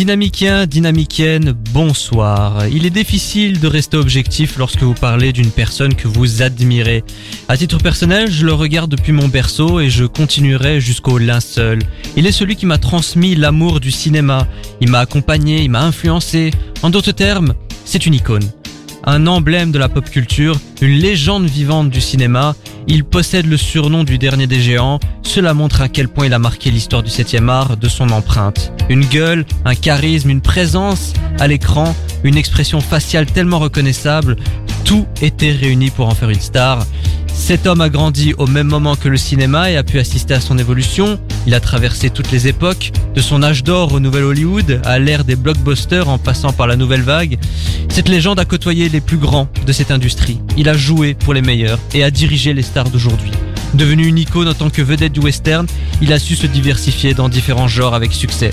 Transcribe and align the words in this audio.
Dynamicien, 0.00 0.64
dynamicienne, 0.64 1.52
bonsoir. 1.74 2.66
Il 2.68 2.86
est 2.86 2.90
difficile 2.90 3.60
de 3.60 3.66
rester 3.66 3.98
objectif 3.98 4.56
lorsque 4.56 4.82
vous 4.82 4.94
parlez 4.94 5.34
d'une 5.34 5.50
personne 5.50 5.94
que 5.94 6.08
vous 6.08 6.40
admirez. 6.40 7.04
À 7.48 7.58
titre 7.58 7.76
personnel, 7.76 8.30
je 8.30 8.46
le 8.46 8.54
regarde 8.54 8.90
depuis 8.90 9.12
mon 9.12 9.28
berceau 9.28 9.78
et 9.78 9.90
je 9.90 10.06
continuerai 10.06 10.80
jusqu'au 10.80 11.18
linceul. 11.18 11.80
Il 12.16 12.26
est 12.26 12.32
celui 12.32 12.56
qui 12.56 12.64
m'a 12.64 12.78
transmis 12.78 13.34
l'amour 13.34 13.78
du 13.78 13.90
cinéma. 13.90 14.48
Il 14.80 14.88
m'a 14.88 15.00
accompagné, 15.00 15.64
il 15.64 15.70
m'a 15.70 15.82
influencé. 15.82 16.50
En 16.82 16.88
d'autres 16.88 17.12
termes, 17.12 17.52
c'est 17.84 18.06
une 18.06 18.14
icône 18.14 18.50
un 19.04 19.26
emblème 19.26 19.72
de 19.72 19.78
la 19.78 19.88
pop 19.88 20.08
culture, 20.08 20.58
une 20.80 20.98
légende 20.98 21.46
vivante 21.46 21.90
du 21.90 22.00
cinéma. 22.00 22.54
Il 22.86 23.04
possède 23.04 23.46
le 23.46 23.56
surnom 23.56 24.04
du 24.04 24.18
dernier 24.18 24.46
des 24.46 24.60
géants. 24.60 25.00
Cela 25.22 25.54
montre 25.54 25.80
à 25.80 25.88
quel 25.88 26.08
point 26.08 26.26
il 26.26 26.34
a 26.34 26.38
marqué 26.38 26.70
l'histoire 26.70 27.02
du 27.02 27.10
7 27.10 27.36
art 27.48 27.76
de 27.76 27.88
son 27.88 28.10
empreinte. 28.10 28.72
Une 28.88 29.04
gueule, 29.04 29.44
un 29.64 29.74
charisme, 29.74 30.30
une 30.30 30.40
présence 30.40 31.12
à 31.38 31.46
l'écran, 31.46 31.94
une 32.24 32.36
expression 32.36 32.80
faciale 32.80 33.26
tellement 33.26 33.58
reconnaissable. 33.58 34.36
Tout 34.84 35.06
était 35.22 35.52
réuni 35.52 35.90
pour 35.90 36.08
en 36.08 36.14
faire 36.14 36.30
une 36.30 36.40
star. 36.40 36.86
Cet 37.40 37.66
homme 37.66 37.80
a 37.80 37.88
grandi 37.88 38.34
au 38.34 38.46
même 38.46 38.68
moment 38.68 38.94
que 38.94 39.08
le 39.08 39.16
cinéma 39.16 39.70
et 39.70 39.76
a 39.76 39.82
pu 39.82 39.98
assister 39.98 40.34
à 40.34 40.40
son 40.40 40.58
évolution. 40.58 41.18
Il 41.46 41.54
a 41.54 41.58
traversé 41.58 42.10
toutes 42.10 42.30
les 42.30 42.46
époques, 42.46 42.92
de 43.14 43.20
son 43.20 43.42
âge 43.42 43.64
d'or 43.64 43.92
au 43.94 43.98
nouvel 43.98 44.24
Hollywood, 44.24 44.80
à 44.84 44.98
l'ère 45.00 45.24
des 45.24 45.34
blockbusters 45.34 46.08
en 46.08 46.18
passant 46.18 46.52
par 46.52 46.68
la 46.68 46.76
nouvelle 46.76 47.02
vague. 47.02 47.38
Cette 47.88 48.08
légende 48.08 48.38
a 48.38 48.44
côtoyé 48.44 48.88
les 48.88 49.00
plus 49.00 49.16
grands 49.16 49.48
de 49.66 49.72
cette 49.72 49.90
industrie. 49.90 50.38
Il 50.56 50.68
a 50.68 50.74
joué 50.74 51.14
pour 51.14 51.34
les 51.34 51.40
meilleurs 51.40 51.80
et 51.92 52.04
a 52.04 52.10
dirigé 52.12 52.52
les 52.52 52.62
stars 52.62 52.90
d'aujourd'hui. 52.90 53.32
Devenu 53.74 54.06
une 54.06 54.18
icône 54.18 54.48
en 54.48 54.54
tant 54.54 54.70
que 54.70 54.82
vedette 54.82 55.12
du 55.12 55.20
western, 55.20 55.66
il 56.02 56.12
a 56.12 56.18
su 56.18 56.36
se 56.36 56.46
diversifier 56.46 57.14
dans 57.14 57.30
différents 57.30 57.68
genres 57.68 57.94
avec 57.94 58.12
succès. 58.12 58.50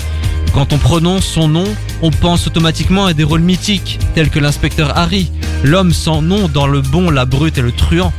Quand 0.54 0.72
on 0.72 0.78
prononce 0.78 1.26
son 1.26 1.46
nom, 1.46 1.66
on 2.02 2.10
pense 2.10 2.46
automatiquement 2.46 3.04
à 3.04 3.12
des 3.12 3.24
rôles 3.24 3.42
mythiques, 3.42 3.98
tels 4.14 4.30
que 4.30 4.38
l'inspecteur 4.38 4.96
Harry, 4.96 5.30
l'homme 5.62 5.92
sans 5.92 6.22
nom 6.22 6.48
dans 6.48 6.66
Le 6.66 6.80
Bon, 6.80 7.10
la 7.10 7.26
Brute 7.26 7.58
et 7.58 7.62
le 7.62 7.70
Truand, 7.70 8.12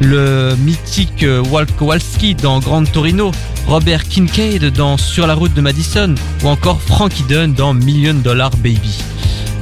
le 0.00 0.54
mythique 0.56 1.24
Walt 1.50 1.66
Kowalski 1.78 2.34
dans 2.34 2.60
Grand 2.60 2.84
Torino, 2.84 3.30
Robert 3.66 4.04
Kincaid 4.04 4.64
dans 4.72 4.96
Sur 4.96 5.26
la 5.26 5.34
route 5.34 5.54
de 5.54 5.60
Madison 5.60 6.14
ou 6.42 6.48
encore 6.48 6.80
Frankie 6.80 7.24
Dunn 7.24 7.52
dans 7.52 7.74
Million 7.74 8.14
Dollar 8.14 8.50
Baby. 8.58 8.98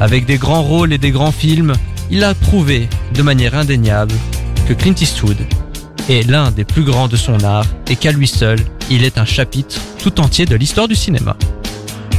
Avec 0.01 0.27
des 0.27 0.37
grands 0.37 0.63
rôles 0.63 0.93
et 0.93 0.99
des 0.99 1.11
grands 1.11 1.33
films, 1.33 1.73
il 2.11 2.23
a 2.23 2.35
prouvé 2.35 2.89
de 3.15 3.23
manière 3.23 3.55
indéniable 3.55 4.15
que 4.69 4.75
Clint 4.75 4.95
Eastwood 5.01 5.39
est 6.09 6.29
l'un 6.29 6.51
des 6.51 6.65
plus 6.65 6.85
grands 6.85 7.09
de 7.09 7.17
son 7.17 7.43
art 7.43 7.67
et 7.89 7.97
qu'à 7.97 8.13
lui 8.13 8.29
seul, 8.29 8.59
il 8.91 9.05
est 9.05 9.19
un 9.19 9.25
chapitre 9.25 9.81
tout 10.03 10.21
entier 10.21 10.45
de 10.45 10.55
l'histoire 10.55 10.89
du 10.89 10.95
cinéma. 10.95 11.37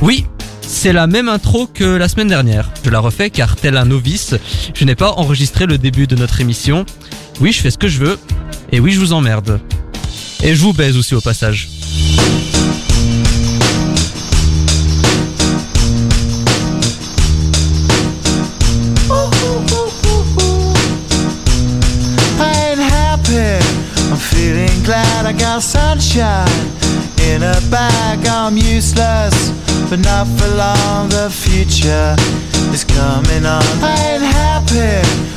Oui, 0.02 0.26
c'est 0.62 0.92
la 0.92 1.08
même 1.08 1.30
intro 1.30 1.68
que 1.74 1.86
la 1.86 2.10
semaine 2.10 2.28
dernière. 2.28 2.70
Je 2.84 2.90
la 2.90 3.00
refais 3.00 3.30
car 3.30 3.56
tel 3.56 3.78
un 3.78 3.86
novice, 3.86 4.36
je 4.74 4.86
n'ai 4.86 4.96
pas 4.96 5.12
enregistré 5.12 5.66
le 5.66 5.78
début 5.78 6.08
de 6.08 6.16
notre 6.16 6.42
émission. 6.42 6.86
Oui, 7.40 7.52
je 7.52 7.62
fais 7.62 7.70
ce 7.70 7.78
que 7.78 7.88
je 7.88 8.00
veux. 8.00 8.20
Et 8.72 8.80
oui, 8.80 8.92
je 8.92 9.00
vous 9.00 9.14
emmerde. 9.14 9.60
Et 10.44 10.56
je 10.56 10.62
vous 10.62 10.74
baise 10.74 10.98
aussi 10.98 11.16
au 11.16 11.22
passage. 11.22 11.70
Feeling 24.32 24.84
glad 24.84 25.26
I 25.26 25.34
got 25.34 25.62
sunshine 25.62 26.48
in 27.22 27.44
a 27.44 27.60
bag. 27.70 28.26
I'm 28.26 28.56
useless, 28.58 29.52
but 29.90 30.00
not 30.00 30.28
for 30.38 30.48
long. 30.56 31.10
The 31.10 31.30
future 31.30 32.16
is 32.74 32.84
coming 32.84 33.46
on. 33.46 33.64
I 33.82 34.14
ain't 34.14 34.24
happy. 34.24 35.37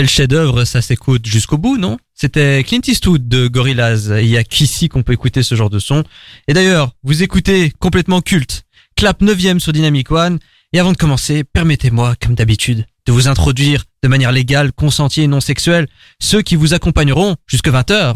Tel 0.00 0.08
chef-d'œuvre, 0.08 0.64
ça 0.64 0.80
s'écoute 0.80 1.26
jusqu'au 1.26 1.58
bout, 1.58 1.76
non? 1.76 1.98
C'était 2.14 2.64
Clint 2.64 2.80
Eastwood 2.86 3.28
de 3.28 3.48
Gorillaz. 3.48 4.10
Il 4.22 4.28
y 4.28 4.38
a 4.38 4.44
qu'ici 4.44 4.88
qu'on 4.88 5.02
peut 5.02 5.12
écouter 5.12 5.42
ce 5.42 5.54
genre 5.54 5.68
de 5.68 5.78
son. 5.78 6.04
Et 6.48 6.54
d'ailleurs, 6.54 6.92
vous 7.02 7.22
écoutez 7.22 7.70
complètement 7.78 8.22
culte. 8.22 8.62
Clap 8.96 9.20
9 9.20 9.58
sur 9.58 9.74
Dynamic 9.74 10.10
One. 10.10 10.38
Et 10.72 10.80
avant 10.80 10.92
de 10.92 10.96
commencer, 10.96 11.44
permettez-moi, 11.44 12.14
comme 12.18 12.34
d'habitude, 12.34 12.86
de 13.04 13.12
vous 13.12 13.28
introduire 13.28 13.84
de 14.02 14.08
manière 14.08 14.32
légale, 14.32 14.72
consentie 14.72 15.20
et 15.20 15.26
non 15.26 15.42
sexuelle 15.42 15.86
ceux 16.18 16.40
qui 16.40 16.56
vous 16.56 16.72
accompagneront 16.72 17.36
jusque 17.46 17.68
20h. 17.68 18.14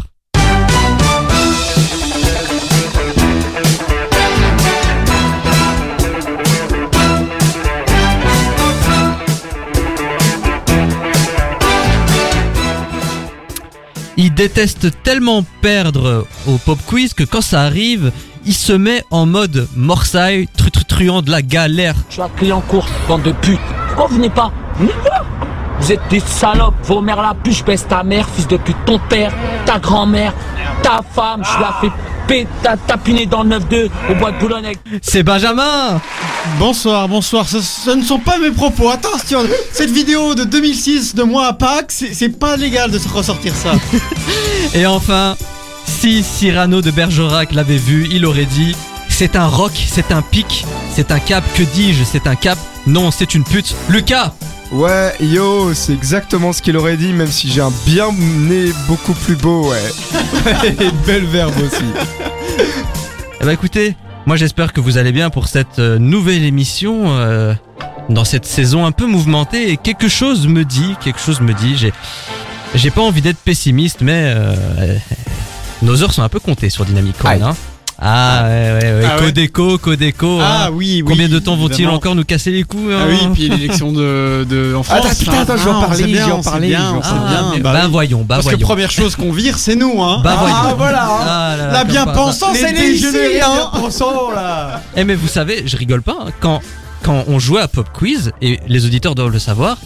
Il 14.17 14.33
déteste 14.33 15.03
tellement 15.03 15.45
perdre 15.61 16.27
au 16.47 16.57
pop 16.59 16.79
quiz 16.87 17.15
que 17.15 17.25
quand 17.25 17.41
ça 17.41 17.63
arrive, 17.63 18.13
il 18.47 18.55
se 18.55 18.73
met 18.73 19.03
en 19.11 19.27
mode 19.27 19.67
morsaille, 19.75 20.47
tru 20.57 20.71
tru 20.71 20.85
truand 20.85 21.23
de 21.23 21.31
la 21.31 21.43
galère. 21.43 21.97
Je 22.09 22.15
suis 22.15 22.23
à 22.23 22.29
Clignancourt, 22.37 22.87
bande 23.09 23.23
de 23.23 23.33
putes. 23.33 23.59
Pourquoi 23.89 24.07
vous 24.07 24.17
Venez 24.17 24.31
pas? 24.31 24.53
Vous 25.81 25.93
êtes 25.93 26.01
des 26.09 26.21
salopes, 26.21 26.75
vos 26.85 27.01
mères 27.01 27.21
la 27.21 27.35
pute, 27.35 27.55
je 27.55 27.65
baisse 27.65 27.87
ta 27.87 28.03
mère, 28.03 28.27
fils 28.29 28.47
de 28.47 28.57
pute, 28.57 28.77
ton 28.87 28.99
père, 28.99 29.33
ta 29.67 29.79
grand-mère, 29.79 30.33
ta 30.83 31.01
femme, 31.15 31.43
je 31.45 31.61
la 31.61 31.75
fais 31.81 31.91
péter, 32.27 32.49
ta 32.63 32.77
tapiner 32.77 33.27
dans 33.27 33.43
le 33.43 33.59
9-2 33.59 33.91
au 34.11 34.15
bois 34.15 34.33
de 34.33 34.39
Boulogne 34.39 34.73
C'est 35.03 35.23
Benjamin 35.23 36.01
Bonsoir, 36.59 37.09
bonsoir. 37.09 37.49
Ce, 37.49 37.61
ce 37.61 37.91
ne 37.91 38.03
sont 38.03 38.19
pas 38.19 38.39
mes 38.39 38.51
propos. 38.51 38.91
Attention, 38.91 39.41
cette 39.73 39.91
vidéo 39.91 40.35
de 40.35 40.45
2006 40.45 41.15
de 41.15 41.23
moi 41.23 41.47
à 41.47 41.53
Pâques, 41.55 41.91
c'est 41.91 42.13
c'est 42.13 42.29
pas 42.29 42.57
légal 42.57 42.91
de 42.91 42.99
se 42.99 43.09
ressortir 43.09 43.55
ça. 43.55 43.73
Et 44.75 44.87
enfin, 44.87 45.37
si 45.87 46.23
Cyrano 46.23 46.83
de 46.83 46.91
Bergerac 46.91 47.53
l'avait 47.53 47.79
vu, 47.79 48.09
il 48.11 48.27
aurait 48.27 48.45
dit 48.45 48.77
C'est 49.09 49.37
un 49.37 49.47
rock, 49.47 49.73
c'est 49.75 50.13
un 50.13 50.23
pic, 50.23 50.67
c'est 50.95 51.11
un 51.13 51.19
cap, 51.19 51.45
que 51.55 51.63
dis-je, 51.63 52.05
c'est 52.05 52.27
un 52.27 52.35
cap 52.35 52.59
Non, 52.87 53.11
c'est 53.11 53.35
une 53.35 53.45
pute. 53.45 53.75
Lucas 53.89 54.35
Ouais, 54.73 55.13
yo, 55.21 55.73
c'est 55.75 55.93
exactement 55.93 56.53
ce 56.53 56.63
qu'il 56.63 56.77
aurait 56.77 56.97
dit, 56.97 57.13
même 57.13 57.29
si 57.29 57.51
j'ai 57.51 57.61
un 57.61 57.73
bien 57.87 58.09
nez 58.13 58.73
beaucoup 58.89 59.13
plus 59.13 59.37
beau, 59.37 59.71
ouais. 59.71 60.65
Et 60.65 60.85
une 60.85 60.91
belle 61.07 61.25
verbe 61.27 61.55
aussi. 61.59 61.85
Eh 63.41 63.45
bah 63.45 63.53
écoutez, 63.53 63.95
moi 64.27 64.37
j'espère 64.37 64.73
que 64.73 64.81
vous 64.81 64.97
allez 64.99 65.13
bien 65.13 65.31
pour 65.31 65.49
cette 65.49 65.79
euh, 65.79 65.99
nouvelle 65.99 66.45
émission 66.45 67.03
euh, 67.09 67.55
dans 68.09 68.25
cette 68.25 68.47
saison 68.47 68.87
un 68.87 68.93
peu 68.93 69.07
mouvementée 69.07 69.71
et 69.71 69.77
quelque 69.77 70.09
chose 70.09 70.49
me 70.49 70.65
dit, 70.65 70.95
quelque 71.03 71.21
chose 71.21 71.41
me 71.41 71.53
dit, 71.53 71.77
j'ai 71.77 71.93
j'ai 72.75 72.91
pas 72.91 73.03
envie 73.03 73.21
d'être 73.21 73.39
pessimiste 73.39 74.01
mais 74.01 74.33
euh, 74.35 74.97
nos 75.83 76.03
heures 76.03 76.13
sont 76.13 76.23
un 76.23 76.29
peu 76.29 76.41
comptées 76.41 76.71
sur 76.71 76.85
Dynamic 76.85 77.23
One, 77.25 77.43
hein. 77.43 77.57
Ah 78.01 78.43
ouais 78.45 78.49
ouais 78.51 78.81
ouais, 79.01 79.05
Ah 79.09 79.17
ouais. 79.17 79.27
Codeco, 79.27 79.79
Codeco. 79.79 80.39
Ah 80.43 80.67
hein. 80.67 80.71
oui, 80.73 81.03
oui. 81.03 81.05
Combien 81.07 81.29
de 81.29 81.39
temps 81.39 81.57
vont-ils 81.57 81.87
encore 81.89 82.15
nous 82.15 82.25
casser 82.25 82.51
les 82.51 82.65
couilles 82.65 82.93
Ah 82.93 83.03
hein 83.03 83.07
oui, 83.09 83.19
puis 83.35 83.49
l'élection 83.49 83.93
de, 83.93 84.45
de 84.49 84.75
en 84.75 84.83
France. 84.83 84.99
Attends, 84.99 85.15
putain, 85.19 85.39
attends, 85.43 85.57
je 85.57 85.65
vais 85.65 85.71
en 85.71 85.75
Ah, 85.75 85.79
on 85.79 85.89
parler, 85.89 86.05
je 86.05 86.17
vais 86.17 86.33
en 86.33 86.43
parler, 86.43 86.69
bien, 86.69 87.01
Ah, 87.03 87.53
Bah 87.63 87.73
bah 87.73 87.81
oui. 87.85 87.91
voyons, 87.91 88.19
bah 88.21 88.37
Parce 88.37 88.47
que 88.47 88.51
voyons. 88.53 88.67
première 88.67 88.91
chose 88.91 89.15
qu'on 89.17 89.33
vire, 89.33 89.59
c'est 89.59 89.77
nous, 89.77 90.03
hein. 90.03 90.21
Bah 90.25 90.37
voyons. 90.41 90.57
ah, 90.59 90.75
voilà. 90.77 91.05
hein. 91.05 91.19
Ah 91.21 91.55
là 91.57 91.67
là, 91.69 91.73
La 91.73 91.85
bien 91.85 92.05
Les 92.53 92.61
elle 92.63 92.77
est 92.79 92.91
ici, 92.95 93.07
hein. 93.43 93.71
là. 94.35 94.83
Eh 94.97 95.05
mais 95.05 95.15
vous 95.15 95.29
savez, 95.29 95.63
je 95.67 95.77
rigole 95.77 96.03
pas, 96.03 96.17
hein, 96.21 96.31
quand, 96.41 96.61
quand 97.03 97.25
on 97.29 97.39
jouait 97.39 97.61
à 97.61 97.69
Pop 97.69 97.89
Quiz, 97.93 98.33
et 98.43 98.59
les 98.67 98.85
auditeurs 98.87 99.15
doivent 99.15 99.31
le 99.33 99.39
savoir, 99.39 99.77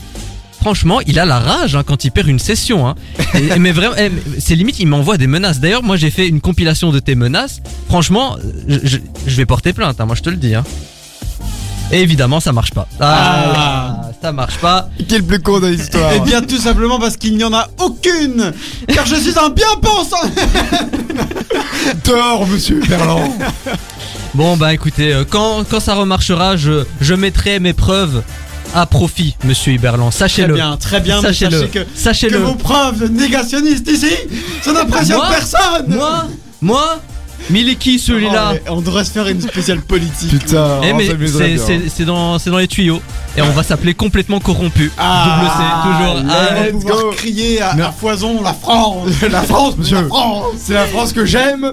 franchement, 0.61 1.01
il 1.07 1.19
a 1.19 1.25
la 1.25 1.39
rage 1.39 1.75
hein, 1.77 1.83
quand 1.87 2.05
il 2.05 2.11
perd 2.11 2.29
une 2.29 2.39
session. 2.39 2.87
Hein. 2.89 2.95
Et- 3.35 3.59
mais 3.59 3.73
vraiment, 3.73 3.95
eh, 3.99 4.11
c'est 4.39 4.55
limite, 4.55 4.79
il 4.81 4.87
m'envoie 4.87 5.17
des 5.17 5.27
menaces. 5.27 5.61
D'ailleurs, 5.61 5.83
moi 5.83 5.97
j'ai 5.97 6.11
fait 6.11 6.27
une 6.29 6.41
compilation 6.41 6.91
de 6.93 6.99
tes 7.01 7.15
menaces. 7.15 7.61
Franchement, 7.89 8.37
je, 8.69 8.79
je- 8.85 8.99
je 9.27 9.37
vais 9.37 9.47
porter 9.47 9.73
plainte, 9.73 10.01
hein, 10.01 10.07
moi 10.07 10.15
je 10.15 10.23
te 10.23 10.31
le 10.31 10.37
dis. 10.37 10.55
Hein. 10.55 10.65
Et 11.91 12.03
évidemment, 12.03 12.39
ça 12.39 12.53
marche 12.53 12.73
pas. 12.73 12.87
Ah, 13.01 14.11
ça 14.21 14.31
marche 14.31 14.59
pas. 14.59 14.91
Qui 15.09 15.15
est 15.15 15.19
le 15.19 15.25
plus 15.25 15.41
con 15.41 15.59
de 15.59 15.69
l'histoire 15.69 16.11
Eh 16.15 16.21
bien, 16.21 16.43
tout 16.43 16.59
simplement 16.59 16.99
parce 16.99 17.17
qu'il 17.17 17.35
n'y 17.39 17.45
en 17.45 17.55
a 17.55 17.67
aucune. 17.79 18.53
Car 18.89 19.07
je 19.07 19.15
suis 19.17 19.39
un 19.39 19.49
bien 19.49 19.65
pensant. 19.81 20.17
Dehors, 22.05 22.47
monsieur 22.47 22.83
Berland. 22.87 23.31
Bon 24.35 24.57
bah 24.59 24.75
écoutez, 24.75 25.15
euh, 25.15 25.25
quand, 25.29 25.65
quand 25.69 25.81
ça 25.81 25.95
remarchera, 25.95 26.57
je, 26.59 26.85
je 27.01 27.15
mettrai 27.15 27.59
mes 27.59 27.73
preuves 27.73 28.23
à 28.75 28.87
profit, 28.87 29.37
monsieur 29.45 29.73
Iberlan. 29.73 30.11
Très 30.11 30.19
Sachez-le. 30.19 30.55
bien, 30.55 30.77
très 30.77 31.01
bien. 31.01 31.17
mais 31.23 31.29
Sachez-le. 31.29 31.59
sachez 31.59 31.69
que, 31.71 31.79
que 31.81 31.87
Sachez-le. 31.95 32.39
vos 32.39 32.55
preuves 32.55 33.11
négationnistes 33.11 33.91
ici, 33.91 34.13
ça 34.63 34.73
n'impressionne 34.73 35.21
personne. 35.29 35.87
Moi 35.95 36.27
Moi 36.61 36.99
Mais 37.51 37.61
il 37.61 37.69
est 37.71 37.77
qui 37.77 37.99
celui-là 37.99 38.53
Oh, 38.53 38.59
mais 38.65 38.71
on 38.71 38.81
devrait 38.81 39.05
se 39.05 39.11
faire 39.13 39.27
une 39.29 39.41
spéciale 39.41 39.81
politique. 39.81 40.31
Putain, 40.31 40.81
Eh 40.83 40.91
oh, 40.93 40.97
mais 40.97 41.07
c'est- 41.07 42.05
dans, 42.05 42.59
les 42.59 42.69
tuyaux. 42.69 43.01
Et 43.37 43.43
on 43.43 43.51
va 43.51 43.63
s'appeler 43.63 43.95
complètement 43.95 44.41
corrompu. 44.41 44.91
Ah, 44.99 45.39
Double 45.39 45.51
C, 45.51 45.63
toujours. 45.83 46.31
Ah, 46.31 46.49
on 46.51 46.55
va 46.55 46.61
let's 46.67 46.73
pouvoir 46.73 47.01
go. 47.03 47.11
crier 47.17 47.63
à, 47.63 47.75
Mais- 47.75 47.83
à 47.83 47.93
foison 47.93 48.43
la 48.43 48.53
France. 48.55 49.09
La 49.31 49.43
France, 49.43 49.75
monsieur. 49.79 50.09
C'est 50.59 50.75
la 50.75 50.87
France 50.87 51.13
que 51.13 51.25
j'aime. 51.25 51.71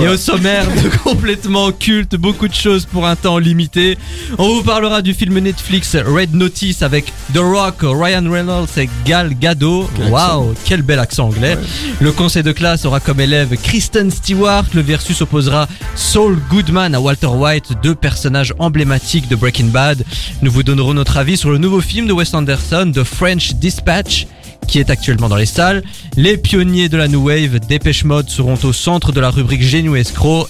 Et 0.00 0.06
au 0.06 0.16
sommaire 0.16 0.64
de 0.66 0.96
complètement 1.02 1.72
culte, 1.72 2.14
beaucoup 2.14 2.46
de 2.46 2.54
choses 2.54 2.86
pour 2.86 3.06
un 3.06 3.16
temps 3.16 3.38
limité. 3.38 3.98
On 4.38 4.48
vous 4.54 4.62
parlera 4.62 5.02
du 5.02 5.12
film 5.12 5.38
Netflix 5.38 5.96
Red 5.96 6.34
Notice 6.34 6.82
avec 6.82 7.06
The 7.34 7.38
Rock, 7.38 7.76
Ryan 7.82 8.30
Reynolds 8.30 8.68
et 8.76 8.88
Gal 9.04 9.34
Gadot. 9.38 9.88
Waouh, 10.08 10.54
quel 10.64 10.82
bel 10.82 11.00
accent 11.00 11.26
anglais. 11.26 11.58
Le 12.00 12.12
conseil 12.12 12.42
de 12.42 12.52
classe 12.52 12.84
aura 12.84 13.00
comme 13.00 13.20
élève 13.20 13.56
Kristen 13.56 14.10
Stewart. 14.10 14.64
Le 14.74 14.82
versus 14.82 15.20
opposera 15.20 15.66
Saul 15.96 16.38
Goodman 16.48 16.94
à 16.94 17.00
Walter 17.00 17.26
White, 17.26 17.72
deux 17.82 17.94
personnages 17.94 18.54
emblématiques 18.58 19.28
de 19.28 19.34
Breaking 19.34 19.66
Bad. 19.66 20.04
Nous 20.42 20.50
vous 20.50 20.62
donnerons 20.62 20.94
notre 20.94 21.16
avis 21.16 21.36
sur 21.36 21.50
le 21.50 21.58
nouveau 21.58 21.80
film 21.80 22.06
de 22.06 22.12
Wes 22.12 22.34
Anderson, 22.34 22.92
The 22.94 23.02
French 23.02 23.54
Dispatch 23.54 24.26
qui 24.68 24.78
est 24.78 24.90
actuellement 24.90 25.28
dans 25.28 25.36
les 25.36 25.46
salles. 25.46 25.82
Les 26.16 26.36
pionniers 26.36 26.88
de 26.88 26.96
la 26.96 27.08
New 27.08 27.26
Wave, 27.26 27.58
Dépêche 27.58 28.04
Mode, 28.04 28.28
seront 28.28 28.58
au 28.62 28.72
centre 28.72 29.10
de 29.10 29.20
la 29.20 29.30
rubrique 29.30 29.62
Génie. 29.62 29.88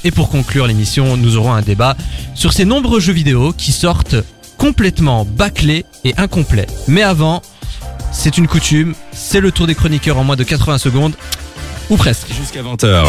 Et 0.04 0.10
pour 0.10 0.28
conclure 0.28 0.66
l'émission, 0.66 1.16
nous 1.16 1.36
aurons 1.36 1.52
un 1.52 1.62
débat 1.62 1.96
sur 2.34 2.52
ces 2.52 2.64
nombreux 2.64 3.00
jeux 3.00 3.12
vidéo 3.12 3.54
qui 3.56 3.72
sortent 3.72 4.16
complètement 4.58 5.24
bâclés 5.24 5.86
et 6.04 6.14
incomplets. 6.18 6.66
Mais 6.88 7.02
avant, 7.02 7.40
c'est 8.12 8.36
une 8.36 8.48
coutume, 8.48 8.94
c'est 9.12 9.40
le 9.40 9.52
tour 9.52 9.66
des 9.66 9.74
chroniqueurs 9.74 10.18
en 10.18 10.24
moins 10.24 10.36
de 10.36 10.44
80 10.44 10.78
secondes. 10.78 11.14
Ou 11.88 11.96
presque. 11.96 12.28
Jusqu'à 12.32 12.62
20h. 12.62 13.06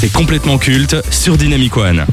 C'est 0.00 0.12
complètement 0.12 0.58
culte 0.58 0.96
sur 1.10 1.36
Dynamic 1.36 1.76
One. 1.76 2.06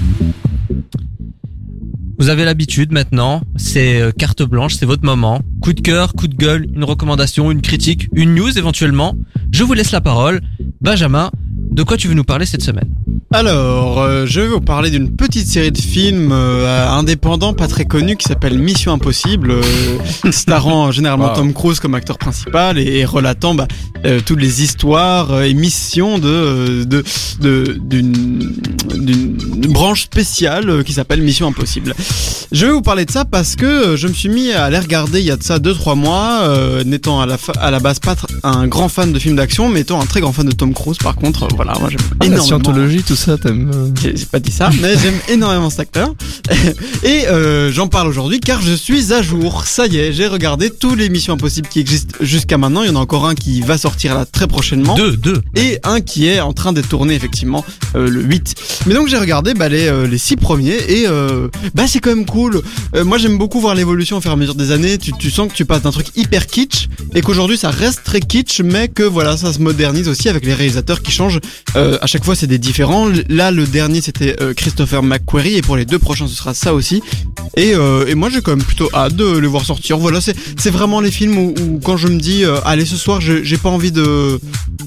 Vous 2.17 2.29
avez 2.29 2.45
l'habitude 2.45 2.93
maintenant, 2.93 3.41
c'est 3.57 4.00
euh, 4.00 4.12
carte 4.12 4.41
blanche, 4.41 4.75
c'est 4.75 4.86
votre 4.86 5.03
moment. 5.03 5.41
Coup 5.62 5.74
de 5.74 5.81
cœur, 5.81 6.13
coup 6.13 6.29
de 6.29 6.36
gueule, 6.36 6.67
une 6.74 6.86
recommandation, 6.86 7.51
une 7.51 7.62
critique, 7.62 8.07
une 8.13 8.36
news 8.36 8.57
éventuellement. 8.57 9.15
Je 9.51 9.63
vous 9.63 9.74
laisse 9.74 9.91
la 9.91 10.00
parole. 10.00 10.41
Benjamin, 10.79 11.29
de 11.72 11.84
quoi 11.84 11.98
tu 11.98 12.07
veux 12.07 12.13
nous 12.13 12.24
parler 12.24 12.45
cette 12.45 12.62
semaine? 12.62 12.89
Alors, 13.34 14.00
euh, 14.01 14.25
je 14.27 14.39
vais 14.39 14.48
vous 14.48 14.62
parler 14.62 14.89
d'une 14.91 15.13
petite 15.13 15.48
série 15.48 15.72
de 15.72 15.77
films 15.77 16.32
euh, 16.32 16.88
indépendants, 16.89 17.53
pas 17.53 17.67
très 17.67 17.84
connus, 17.84 18.15
qui 18.17 18.27
s'appelle 18.29 18.58
Mission 18.58 18.94
Impossible, 18.94 19.51
euh, 19.51 19.62
starrant 20.32 20.91
généralement 20.91 21.29
Wow. 21.29 21.36
Tom 21.36 21.53
Cruise 21.53 21.79
comme 21.79 21.96
acteur 21.96 22.17
principal 22.17 22.77
et, 22.77 23.00
et 23.00 23.05
relatant 23.05 23.55
bah, 23.55 23.67
euh, 24.05 24.22
toutes 24.25 24.39
les 24.39 24.62
histoires 24.63 25.32
euh, 25.32 25.41
et 25.44 25.53
missions 25.53 26.17
de 26.20 26.27
euh, 26.27 26.86
de 26.86 27.03
de- 27.41 27.74
d'une 27.74 29.72
branche 29.74 30.03
spéciale 30.03 30.84
qui 30.84 30.94
s'appelle 30.94 31.22
Mission 31.22 31.48
Impossible. 31.48 31.94
Je 32.51 32.65
vais 32.67 32.72
vous 32.72 32.82
parler 32.82 33.05
de 33.05 33.12
ça 33.12 33.25
parce 33.25 33.55
que 33.55 33.96
je 33.98 34.08
me 34.08 34.13
suis 34.13 34.29
mis 34.29 34.51
à 34.51 34.70
les 34.70 34.79
regarder 34.79 35.20
il 35.20 35.25
y 35.25 35.32
a 35.32 35.36
de 35.38 35.44
ça 35.44 35.58
2-3 35.58 35.96
mois, 35.98 36.41
euh, 36.44 36.84
n'étant 36.84 37.20
à 37.20 37.25
la, 37.25 37.38
à 37.60 37.72
la 37.72 37.79
base 37.79 38.00
pas 38.00 38.15
un 38.44 38.67
grand 38.67 38.88
fan 38.88 39.12
de 39.12 39.20
films 39.20 39.36
d'action, 39.36 39.67
mais 39.67 39.82
étant 39.82 40.00
un 40.00 40.05
très 40.05 40.22
grand 40.22 40.32
fan 40.32 40.46
de 40.46 40.51
Tom 40.53 40.74
Cruise. 40.74 40.98
Par 41.00 41.15
contre, 41.15 41.48
voilà, 41.55 41.74
moi 41.79 41.89
j'aime 41.89 42.00
La 42.22 42.27
énormément. 42.27 42.46
scientologie, 42.46 43.03
tout 43.03 43.15
ça, 43.15 43.25
t'aimes. 43.38 43.72
euh, 43.74 43.89
J'ai 44.15 44.25
pas 44.25 44.39
dit 44.39 44.51
ça, 44.51 44.70
mais 44.82 44.98
j'aime 44.98 45.17
énormément 45.29 45.70
cet 45.70 45.79
acteur. 45.82 46.13
Et 47.03 47.27
euh, 47.27 47.72
j'en 47.72 47.88
parle 47.88 48.08
aujourd'hui 48.08 48.39
car 48.39 48.62
je 48.62 48.74
suis 48.74 49.13
à 49.13 49.22
jour. 49.22 49.65
Ça 49.65 49.88
y 49.88 49.98
est, 49.98 50.13
j'ai 50.13 50.27
regardé 50.27 50.70
tous 50.70 50.96
les 50.96 51.10
missions 51.10 51.34
impossibles 51.34 51.67
qui 51.67 51.79
existent 51.79 52.15
jusqu'à 52.22 52.58
maintenant. 52.58 52.84
Il 52.84 52.88
y 52.88 52.91
en 52.91 52.96
a 52.96 53.00
encore 53.00 53.25
un 53.25 53.36
qui 53.36 53.62
va 53.62 53.77
sortir 53.77 54.15
là 54.15 54.25
très 54.25 54.48
prochainement. 54.48 54.96
Deux, 54.96 55.15
deux. 55.17 55.41
Et 55.55 55.79
un 55.84 56.01
qui 56.01 56.27
est 56.27 56.39
en 56.39 56.53
train 56.53 56.74
d'être 56.74 56.89
tourné 56.89 57.13
effectivement 57.15 57.65
euh, 57.96 58.10
le 58.10 58.22
8. 58.22 58.55
Mais 58.88 58.94
donc 58.94 59.08
j'ai 59.08 59.17
regardé 59.17 59.53
bah, 59.53 59.70
les, 59.70 59.88
euh, 59.88 60.08
les 60.08 60.17
six 60.17 60.36
premiers 60.36 60.77
et 60.88 61.05
euh, 61.08 61.48
bah 61.74 61.84
c'est 61.88 62.00
quand 62.00 62.10
même 62.15 62.25
cool. 62.25 62.62
Moi 63.03 63.17
j'aime 63.17 63.38
beaucoup 63.38 63.60
voir 63.60 63.75
l'évolution 63.75 64.17
au 64.17 64.22
fur 64.22 64.32
et 64.32 64.34
à 64.34 64.38
mesure 64.38 64.55
des 64.55 64.72
années. 64.72 64.98
Tu, 64.98 65.12
tu 65.17 65.29
sens 65.32 65.50
que 65.50 65.53
tu 65.53 65.65
passes 65.65 65.82
d'un 65.82 65.91
truc 65.91 66.08
hyper 66.15 66.48
kitsch 66.48 66.88
et 67.13 67.22
qu'aujourd'hui 67.22 67.58
ça 67.58 67.70
reste 67.70 68.01
très 68.03 68.20
kitsch 68.20 68.62
mais 68.62 68.88
que 68.88 69.03
voilà 69.03 69.38
ça 69.38 69.51
se 69.53 69.60
modernise 69.60 70.08
aussi 70.08 70.29
avec 70.29 70.46
les 70.46 70.53
réalisateurs 70.53 71.01
qui 71.01 71.12
changent. 71.12 71.39
À 71.75 72.08
chaque 72.08 72.24
fois 72.24 72.36
c'est 72.36 72.48
des 72.48 72.58
différents. 72.60 73.04
Là 73.29 73.51
le 73.51 73.65
dernier 73.65 74.01
c'était 74.01 74.35
euh, 74.41 74.53
Christopher 74.53 75.03
McQuarrie 75.03 75.55
et 75.55 75.62
pour 75.62 75.75
les 75.77 75.85
deux 75.85 76.00
prochains 76.00 76.27
ce 76.27 76.35
sera 76.35 76.53
ça 76.53 76.74
aussi. 76.74 77.01
Et, 77.57 77.74
euh, 77.74 78.05
et 78.07 78.15
moi 78.15 78.29
j'ai 78.29 78.41
quand 78.41 78.51
même 78.55 78.65
plutôt 78.65 78.89
hâte 78.93 79.15
de 79.15 79.38
les 79.38 79.47
voir 79.47 79.65
sortir. 79.65 79.97
Voilà 79.97 80.19
c'est 80.21 80.69
vraiment 80.71 81.00
les 81.01 81.12
films 81.12 81.38
où, 81.38 81.53
où 81.62 81.79
quand 81.83 81.97
je 81.97 82.07
me 82.07 82.19
dis 82.19 82.43
euh, 82.43 82.57
allez 82.65 82.85
ce 82.85 82.95
soir 82.97 83.21
j'ai 83.21 83.57
pas 83.57 83.69
envie 83.69 83.91
de 83.91 84.39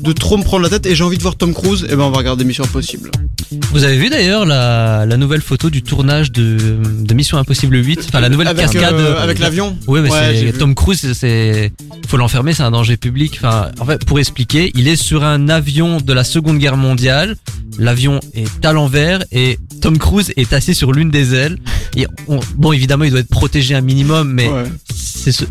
de 0.02 0.12
trop 0.12 0.37
me 0.37 0.42
prendre 0.44 0.62
la 0.62 0.68
tête 0.68 0.87
et 0.87 0.94
j'ai 0.94 1.02
envie 1.04 1.16
de 1.18 1.22
voir 1.22 1.37
Tom 1.37 1.52
Cruise 1.54 1.84
et 1.90 1.96
ben 1.96 2.02
on 2.04 2.10
va 2.10 2.18
regarder 2.18 2.44
Mission 2.44 2.64
Impossible. 2.64 3.10
Vous 3.72 3.82
avez 3.84 3.96
vu 3.96 4.10
d'ailleurs 4.10 4.44
la, 4.46 5.06
la 5.06 5.16
nouvelle 5.16 5.40
photo 5.40 5.70
du 5.70 5.82
tournage 5.82 6.30
de, 6.30 6.56
de 7.00 7.14
Mission 7.14 7.38
Impossible 7.38 7.82
8 7.84 8.04
Enfin, 8.08 8.20
la 8.20 8.28
nouvelle 8.28 8.46
avec, 8.48 8.66
cascade. 8.70 8.94
avec 9.00 9.38
l'avion. 9.38 9.76
Oui, 9.87 10.00
mais 10.02 10.10
Ouais, 10.10 10.50
c'est. 10.52 10.58
Tom 10.58 10.75
Cruise, 10.75 10.98
c'est- 11.00 11.14
c'est 11.14 11.72
faut 12.06 12.16
l'enfermer, 12.18 12.52
c'est 12.52 12.62
un 12.62 12.70
danger 12.70 12.96
public. 12.96 13.38
Enfin, 13.42 13.70
en 13.80 13.87
fait, 13.87 14.04
pour 14.04 14.18
expliquer, 14.18 14.70
il 14.75 14.87
est 14.88 14.96
sur 14.96 15.25
un 15.25 15.48
avion 15.48 15.98
de 15.98 16.12
la 16.12 16.25
Seconde 16.25 16.58
Guerre 16.58 16.76
mondiale. 16.76 17.37
L'avion 17.78 18.07
est 18.34 18.64
à 18.64 18.72
l'envers 18.72 19.24
et 19.32 19.58
Tom 19.80 19.98
Cruise 19.98 20.32
est 20.36 20.52
assis 20.52 20.74
sur 20.74 20.92
l'une 20.92 21.10
des 21.10 21.34
ailes. 21.34 21.58
Et 21.96 22.06
on- 22.26 22.40
bon, 22.56 22.72
évidemment, 22.72 23.04
il 23.04 23.10
doit 23.10 23.20
être 23.20 23.28
protégé 23.28 23.74
un 23.74 23.80
minimum, 23.80 24.30
mais 24.32 24.48
Ouais. 24.48 24.64
c'est 24.94 25.32
ce. 25.32 25.44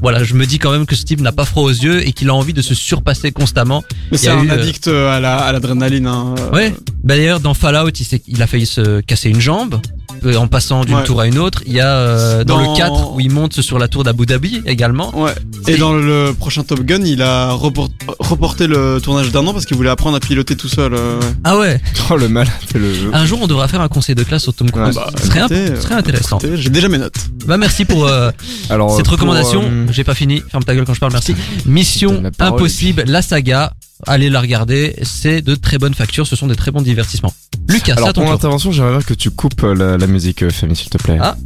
Voilà, 0.00 0.24
je 0.24 0.34
me 0.34 0.46
dis 0.46 0.58
quand 0.58 0.70
même 0.72 0.86
que 0.86 0.94
ce 0.96 1.04
type 1.04 1.20
n'a 1.20 1.32
pas 1.32 1.44
froid 1.44 1.62
aux 1.64 1.68
yeux 1.70 2.06
et 2.06 2.12
qu'il 2.12 2.28
a 2.28 2.34
envie 2.34 2.52
de 2.52 2.62
se 2.62 2.74
surpasser 2.74 3.32
constamment. 3.32 3.82
Mais 4.10 4.18
c'est 4.18 4.28
un 4.28 4.42
eu, 4.42 4.50
euh, 4.50 4.54
addict 4.54 4.88
euh, 4.88 5.10
à 5.16 5.20
la 5.20 5.36
à 5.38 5.52
l'adrénaline. 5.52 6.06
Hein. 6.06 6.34
Ouais. 6.52 6.70
Bah, 7.02 7.14
D'ailleurs, 7.16 7.40
dans 7.40 7.54
Fallout, 7.54 7.90
il 8.28 8.42
a 8.42 8.46
failli 8.46 8.66
se 8.66 9.00
casser 9.02 9.28
une 9.30 9.40
jambe 9.40 9.80
euh, 10.24 10.36
en 10.36 10.46
passant 10.46 10.84
d'une 10.84 10.94
Ouais. 10.96 11.04
tour 11.04 11.20
à 11.20 11.26
une 11.26 11.38
autre. 11.38 11.62
Il 11.66 11.72
y 11.72 11.80
a 11.80 11.88
euh, 11.88 12.44
dans, 12.44 12.58
Dans- 12.62 12.72
le 12.72 12.76
4 12.76 13.12
où 13.14 13.20
il 13.20 13.30
monte 13.30 13.60
sur 13.60 13.78
la 13.78 13.88
tour 13.88 14.04
d'Abu 14.04 14.26
Dhabi 14.26 14.62
également. 14.66 15.16
Ouais. 15.18 15.32
Et 15.66 15.76
dans 15.76 15.92
le 15.94 16.32
prochain 16.38 16.62
Top 16.62 16.80
Gun, 16.80 17.02
il 17.04 17.22
a 17.22 17.52
report- 17.52 17.90
reporté 18.18 18.66
le 18.66 19.00
tournage 19.02 19.30
d'un 19.32 19.46
an 19.46 19.52
parce 19.52 19.66
qu'il 19.66 19.76
voulait 19.76 19.90
apprendre 19.90 20.16
à 20.16 20.20
piloter 20.20 20.56
tout 20.56 20.68
seul. 20.68 20.94
euh, 20.94 21.18
ouais. 21.20 21.26
Ah 21.44 21.58
ouais. 21.58 21.80
Oh 22.10 22.16
le 22.16 22.28
mal, 22.28 22.46
c'est 22.70 22.78
le. 22.78 22.92
Un 23.14 23.24
jour, 23.24 23.38
on 23.42 23.46
devra 23.46 23.66
faire 23.66 23.80
un 23.80 23.88
conseil 23.88 24.14
de 24.14 24.22
classe 24.24 24.42
sur 24.42 24.52
Tom 24.52 24.70
Cruise. 24.70 24.88
Ouais, 24.88 24.92
bah, 24.94 25.10
ce 25.18 25.26
serait, 25.26 25.40
un- 25.40 25.46
écoutez, 25.46 25.66
ce 25.76 25.80
serait 25.80 25.94
intéressant. 25.94 26.38
J'ai 26.54 26.68
déjà 26.70 26.88
mes 26.88 26.98
notes. 26.98 27.16
Bah 27.46 27.56
merci 27.56 27.84
pour 27.86 28.06
euh, 28.06 28.30
Alors 28.70 28.94
cette 28.94 29.06
pour, 29.06 29.14
recommandation. 29.14 29.62
euh, 29.64 29.86
J'ai 29.90 30.04
pas 30.04 30.14
fini. 30.14 30.42
Ferme 30.50 30.64
ta 30.64 30.74
gueule 30.74 30.84
quand 30.84 30.92
je 30.94 31.00
parle. 31.00 31.12
Merci. 31.12 31.34
Mission 31.66 32.12
donne 32.12 32.22
la 32.24 32.30
parole. 32.30 32.60
Impossible, 32.60 33.04
la 33.06 33.22
saga. 33.22 33.72
Allez 34.06 34.28
la 34.30 34.40
regarder. 34.40 34.94
C'est 35.02 35.40
de 35.42 35.54
très 35.54 35.78
bonnes 35.78 35.94
factures. 35.94 36.26
Ce 36.26 36.36
sont 36.36 36.46
des 36.46 36.56
très 36.56 36.70
bons 36.70 36.82
divertissements. 36.82 37.32
Lucas, 37.68 37.94
Alors 37.94 38.12
pour 38.12 38.22
tour. 38.24 38.32
l'intervention, 38.32 38.72
j'aimerais 38.72 38.92
bien 38.92 39.02
que 39.02 39.14
tu 39.14 39.30
coupes 39.30 39.62
euh, 39.62 39.74
la, 39.74 39.96
la 39.98 40.06
musique, 40.06 40.42
euh, 40.42 40.50
Famille, 40.50 40.76
s'il 40.76 40.90
te 40.90 40.98
plaît. 40.98 41.18
Ah. 41.20 41.36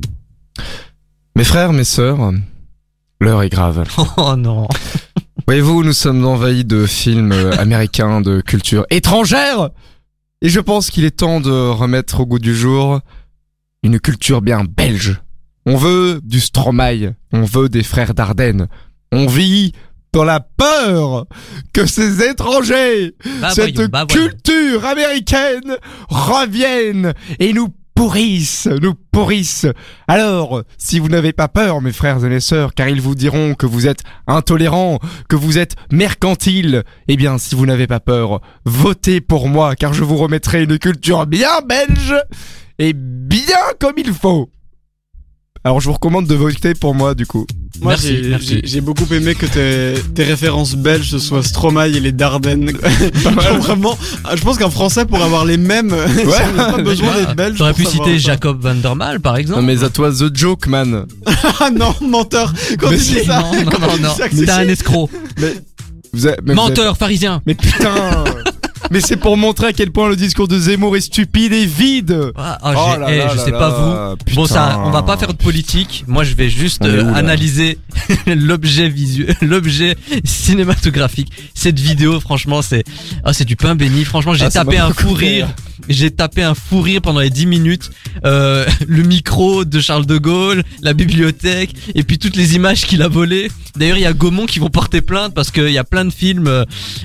Mes 1.37 1.45
frères, 1.45 1.73
mes 1.73 1.85
sœurs, 1.85 2.33
l'heure 3.21 3.43
est 3.43 3.49
grave. 3.49 3.85
Oh 4.17 4.35
non. 4.37 4.67
Voyez-vous, 5.47 5.83
nous 5.85 5.93
sommes 5.93 6.27
envahis 6.27 6.65
de 6.65 6.85
films 6.87 7.33
euh, 7.33 7.57
américains 7.59 8.21
de 8.21 8.41
culture 8.41 8.85
étrangère 8.91 9.71
Et 10.43 10.49
je 10.49 10.61
pense 10.61 10.91
qu'il 10.91 11.05
est 11.05 11.17
temps 11.17 11.41
de 11.41 11.51
remettre 11.71 12.21
au 12.21 12.27
goût 12.27 12.39
du 12.39 12.55
jour 12.55 13.01
une 13.83 14.01
culture 14.01 14.43
bien 14.43 14.65
belge. 14.65 15.21
On 15.65 15.77
veut 15.77 16.21
du 16.25 16.41
Stromae, 16.41 17.15
on 17.33 17.45
veut 17.45 17.69
des 17.69 17.83
frères 17.83 18.13
Dardenne. 18.15 18.67
On 19.13 19.27
vit 19.27 19.73
dans 20.19 20.25
la 20.25 20.41
peur 20.41 21.27
que 21.73 21.87
ces 21.87 22.25
étrangers, 22.29 23.15
Bah, 23.41 23.51
cette 23.55 23.77
voyons, 23.77 23.89
bah, 23.89 24.05
voyons. 24.11 24.29
culture 24.31 24.85
américaine 24.85 25.77
revienne 26.09 27.15
et 27.39 27.53
nous 27.53 27.69
pourrissent, 27.95 28.67
nous 28.83 28.95
pourrissent. 29.13 29.67
Alors, 30.09 30.63
si 30.77 30.99
vous 30.99 31.09
n'avez 31.09 31.33
pas 31.33 31.47
peur, 31.47 31.81
mes 31.81 31.93
frères 31.93 32.25
et 32.25 32.29
mes 32.29 32.41
sœurs, 32.41 32.75
car 32.75 32.89
ils 32.89 33.01
vous 33.01 33.15
diront 33.15 33.55
que 33.55 33.67
vous 33.67 33.87
êtes 33.87 34.01
intolérants, 34.27 34.99
que 35.29 35.37
vous 35.37 35.57
êtes 35.57 35.77
mercantiles, 35.93 36.83
eh 37.07 37.17
bien, 37.17 37.39
si 37.39 37.55
vous 37.55 37.67
n'avez 37.67 37.87
pas 37.87 38.01
peur, 38.01 38.41
votez 38.65 39.21
pour 39.21 39.49
moi, 39.49 39.77
car 39.77 39.95
je 39.95 40.03
vous 40.03 40.17
remettrai 40.17 40.65
une 40.65 40.81
culture 40.81 41.27
bien 41.27 41.61
belge 41.65 42.17
et 42.81 42.93
bien 42.93 43.55
comme 43.79 43.95
il 43.97 44.13
faut. 44.13 44.51
Alors, 45.69 45.81
je 45.81 45.87
vous 45.89 45.93
recommande 45.93 46.27
de 46.27 46.35
voter 46.35 46.73
pour 46.73 46.95
moi, 46.95 47.15
du 47.15 47.27
coup. 47.27 47.47
Moi, 47.83 47.93
Merci, 48.03 48.63
j'ai- 48.65 48.81
beaucoup 48.81 49.05
aimé 49.13 49.35
que 49.35 49.45
tes, 49.45 50.01
tes 50.15 50.25
références 50.25 50.75
belges 50.75 51.11
ce 51.11 51.19
soit 51.19 51.43
Stromae 51.43 51.89
et 51.89 52.01
les 52.01 52.11
Dardennes. 52.11 52.73
Genre 53.23 53.59
vraiment, 53.59 53.99
je 54.35 54.41
pense 54.41 54.57
qu'un 54.57 54.71
Français 54.71 55.05
pour 55.05 55.23
avoir 55.23 55.45
les 55.45 55.59
mêmes, 55.59 55.93
ouais. 55.93 56.25
pas 56.57 56.79
besoin 56.83 57.15
d'être 57.17 57.35
belge. 57.37 57.59
J'aurais 57.59 57.75
pu 57.75 57.85
citer 57.85 58.13
ça. 58.19 58.29
Jacob 58.33 58.63
Van 58.63 58.75
der 58.77 58.97
Maal, 58.97 59.21
par 59.21 59.37
exemple. 59.37 59.61
Non, 59.61 59.67
mais 59.67 59.85
à 59.85 59.91
toi, 59.91 60.11
The 60.11 60.35
Joke, 60.35 60.69
man. 60.69 61.05
Ah 61.61 61.69
non, 61.71 61.95
menteur. 62.01 62.55
Quand 62.81 62.89
Mais 62.91 62.97
tu 62.97 63.03
dis 63.03 63.13
c'est- 63.17 63.25
ça, 63.25 63.41
non, 63.43 63.53
non, 63.65 63.79
non, 63.79 64.09
non. 64.09 64.15
c'est- 64.17 64.49
un 64.51 64.69
escroc. 64.69 65.11
Vous 65.37 65.45
avez- 65.45 65.55
mais 65.55 65.61
vous 66.15 66.27
avez- 66.27 66.55
Menteur, 66.55 66.97
pharisien. 66.97 67.43
Mais 67.45 67.55
putain 67.55 68.25
Mais 68.91 69.01
c'est 69.01 69.17
pour 69.17 69.37
montrer 69.37 69.67
à 69.69 69.73
quel 69.73 69.91
point 69.91 70.09
le 70.09 70.17
discours 70.17 70.49
de 70.49 70.59
Zemmour 70.59 70.97
est 70.97 71.01
stupide 71.03 71.53
et 71.53 71.67
vide 71.67 72.33
Ah, 72.37 72.59
ah, 72.63 72.73
Oh 72.77 72.99
là 73.01 73.07
eh, 73.11 73.19
là 73.19 73.29
je 73.33 73.37
là 73.37 73.45
sais 73.45 73.51
pas 73.53 73.71
vous. 73.71 74.17
putain. 74.25 74.35
Bon, 74.41 74.47
ça, 74.47 74.81
on 74.85 74.91
va 74.91 75.03
pas 75.03 75.17
faire 75.17 75.33
de 75.33 75.39
politique. 75.43 76.05
Moi, 76.07 76.25
je 76.25 76.35
vais 76.35 76.49
juste 76.49 76.85
euh, 76.85 77.13
analyser 77.15 77.79
l'objet 78.27 78.89
visuel, 78.89 79.37
l'objet 79.43 79.97
cinématographique. 80.25 81.31
Cette 81.55 81.79
vidéo, 81.79 82.21
franchement, 82.21 82.63
c'est, 82.63 82.85
ah, 83.25 83.33
c'est 83.33 83.45
du 83.45 83.57
pain 83.57 83.75
béni. 83.75 84.05
Franchement, 84.05 84.35
j'ai 84.35 84.47
Ah, 84.47 84.51
tapé 84.51 84.79
un 84.79 84.93
fou 84.93 85.13
rire. 85.13 85.49
J'ai 85.89 86.11
tapé 86.11 86.43
un 86.43 86.55
fou 86.55 86.81
rire 86.81 87.01
pendant 87.03 87.21
les 87.21 87.31
10 87.31 87.47
minutes. 87.47 87.91
Euh, 88.25 88.67
le 88.87 89.03
micro 89.03 89.65
de 89.65 89.81
Charles 89.81 90.07
de 90.07 90.19
Gaulle, 90.19 90.63
la 90.83 90.93
bibliothèque, 90.93 91.71
et 91.95 92.03
puis 92.03 92.19
toutes 92.19 92.37
les 92.37 92.57
images 92.57 92.87
qu'il 92.87 93.03
a 93.03 93.09
volées. 93.09 93.51
D'ailleurs, 93.77 93.97
il 93.97 94.03
y 94.03 94.07
a 94.07 94.13
Gaumont 94.13 94.47
qui 94.47 94.59
vont 94.59 94.71
porter 94.71 95.01
plainte 95.01 95.35
parce 95.35 95.51
qu'il 95.51 95.71
y 95.71 95.79
a 95.79 95.85
plein 95.85 96.05
de 96.05 96.11
films 96.11 96.49
euh, 96.49 96.65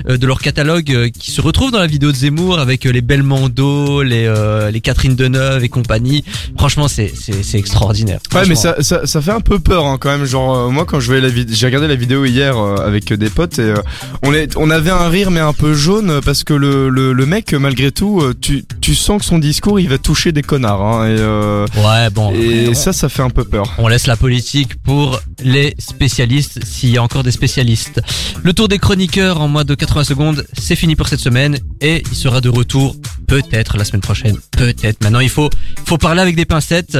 euh, 0.09 0.17
de 0.17 0.25
leur 0.25 0.39
catalogue 0.41 0.91
euh, 0.91 1.09
qui 1.09 1.31
se 1.31 1.41
retrouvent 1.41 1.71
dans 1.71 1.79
la 1.79 1.87
vidéo 1.87 2.11
de 2.11 2.17
Zemmour 2.17 2.59
avec 2.59 2.85
euh, 2.85 2.91
les 2.91 3.01
Belmondo, 3.01 4.01
les, 4.01 4.25
euh, 4.25 4.71
les 4.71 4.81
Catherine 4.81 5.15
Deneuve 5.15 5.63
et 5.63 5.69
compagnie. 5.69 6.23
Franchement, 6.57 6.87
c'est, 6.87 7.11
c'est, 7.15 7.43
c'est 7.43 7.59
extraordinaire. 7.59 8.19
Ouais 8.33 8.43
mais 8.47 8.55
ça, 8.55 8.75
ça, 8.81 9.05
ça 9.05 9.21
fait 9.21 9.31
un 9.31 9.41
peu 9.41 9.59
peur 9.59 9.85
hein, 9.85 9.97
quand 9.99 10.09
même 10.09 10.25
genre 10.25 10.55
euh, 10.55 10.69
moi 10.69 10.85
quand 10.85 10.99
je 10.99 11.07
voyais 11.07 11.21
la 11.21 11.29
vidéo 11.29 11.55
j'ai 11.55 11.65
regardé 11.65 11.87
la 11.87 11.95
vidéo 11.95 12.25
hier 12.25 12.57
euh, 12.57 12.75
avec 12.77 13.11
des 13.13 13.29
potes 13.29 13.59
et 13.59 13.63
euh, 13.63 13.75
on 14.23 14.33
est 14.33 14.55
on 14.57 14.69
avait 14.69 14.91
un 14.91 15.09
rire 15.09 15.31
mais 15.31 15.39
un 15.39 15.53
peu 15.53 15.73
jaune 15.73 16.19
parce 16.25 16.43
que 16.43 16.53
le, 16.53 16.89
le, 16.89 17.13
le 17.13 17.25
mec 17.25 17.53
malgré 17.53 17.91
tout 17.91 18.21
tu, 18.41 18.63
tu 18.81 18.95
sens 18.95 19.19
que 19.19 19.25
son 19.25 19.39
discours 19.39 19.79
il 19.79 19.89
va 19.89 19.97
toucher 19.97 20.31
des 20.31 20.41
connards 20.41 20.81
hein, 20.81 21.07
et, 21.07 21.15
euh, 21.19 21.65
Ouais, 21.77 22.09
bon. 22.09 22.33
et 22.33 22.69
on, 22.69 22.73
ça 22.73 22.93
ça 22.93 23.09
fait 23.09 23.21
un 23.21 23.29
peu 23.29 23.43
peur. 23.43 23.65
on 23.77 23.87
laisse 23.87 24.07
la 24.07 24.15
politique 24.17 24.75
pour 24.83 25.19
les 25.43 25.73
spécialistes, 25.79 26.59
s'il 26.65 26.89
y 26.89 26.97
a 26.97 27.03
encore 27.03 27.23
des 27.23 27.31
spécialistes. 27.31 28.01
Le 28.43 28.53
tour 28.53 28.67
des 28.67 28.79
chroniqueurs 28.79 29.41
en 29.41 29.47
moins 29.47 29.63
de 29.63 29.75
80 29.75 30.03
secondes, 30.03 30.45
c'est 30.57 30.75
fini 30.75 30.95
pour 30.95 31.07
cette 31.07 31.19
semaine 31.19 31.57
et 31.81 32.03
il 32.11 32.15
sera 32.17 32.41
de 32.41 32.49
retour 32.49 32.95
peut-être 33.27 33.77
la 33.77 33.85
semaine 33.85 34.01
prochaine. 34.01 34.37
Peut-être. 34.51 35.01
Maintenant, 35.03 35.19
il 35.21 35.29
faut, 35.29 35.49
faut 35.85 35.97
parler 35.97 36.21
avec 36.21 36.35
des 36.35 36.45
pincettes. 36.45 36.97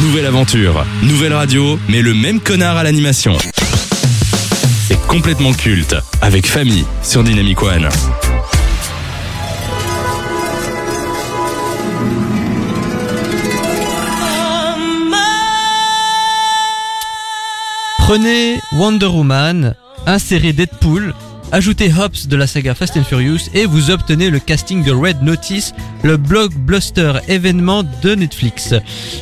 Nouvelle 0.00 0.26
aventure, 0.26 0.84
nouvelle 1.02 1.32
radio, 1.32 1.78
mais 1.88 2.02
le 2.02 2.14
même 2.14 2.40
connard 2.40 2.76
à 2.76 2.82
l'animation. 2.82 3.36
C'est 4.88 5.00
complètement 5.06 5.52
culte, 5.52 5.96
avec 6.20 6.46
famille 6.46 6.84
sur 7.02 7.22
Dynamic 7.24 7.62
One. 7.62 7.88
Prenez 18.14 18.60
Wonder 18.72 19.06
Woman, 19.06 19.74
insérez 20.04 20.52
Deadpool, 20.52 21.14
ajoutez 21.50 21.90
Hobbs 21.90 22.28
de 22.28 22.36
la 22.36 22.46
saga 22.46 22.74
Fast 22.74 22.94
and 22.98 23.04
Furious 23.04 23.48
et 23.54 23.64
vous 23.64 23.90
obtenez 23.90 24.28
le 24.28 24.38
casting 24.38 24.84
de 24.84 24.92
Red 24.92 25.22
Notice, 25.22 25.72
le 26.02 26.18
blockbuster 26.18 27.14
événement 27.28 27.84
de 28.02 28.14
Netflix. 28.14 28.74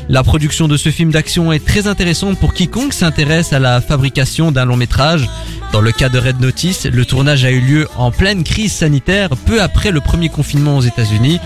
La 0.09 0.25
production 0.25 0.67
de 0.67 0.77
ce 0.77 0.89
film 0.89 1.13
d'action 1.13 1.53
est 1.53 1.65
très 1.65 1.87
intéressante 1.87 2.37
pour 2.41 2.53
quiconque 2.53 2.93
s'intéresse 2.93 3.53
à 3.53 3.61
la 3.61 3.81
fabrication 3.81 4.51
d'un 4.51 4.65
long 4.65 4.77
métrage. 4.77 5.29
Dans 5.73 5.81
le 5.81 5.93
cas 5.93 6.09
de 6.09 6.19
Red 6.19 6.41
Notice, 6.41 6.87
le 6.87 7.05
tournage 7.05 7.45
a 7.45 7.53
eu 7.53 7.61
lieu 7.61 7.89
en 7.97 8.11
pleine 8.11 8.43
crise 8.43 8.73
sanitaire 8.73 9.29
peu 9.47 9.63
après 9.63 9.93
le 9.93 10.01
premier 10.01 10.31
confinement 10.31 10.77
aux 10.77 10.83
États-Unis. 10.83 11.39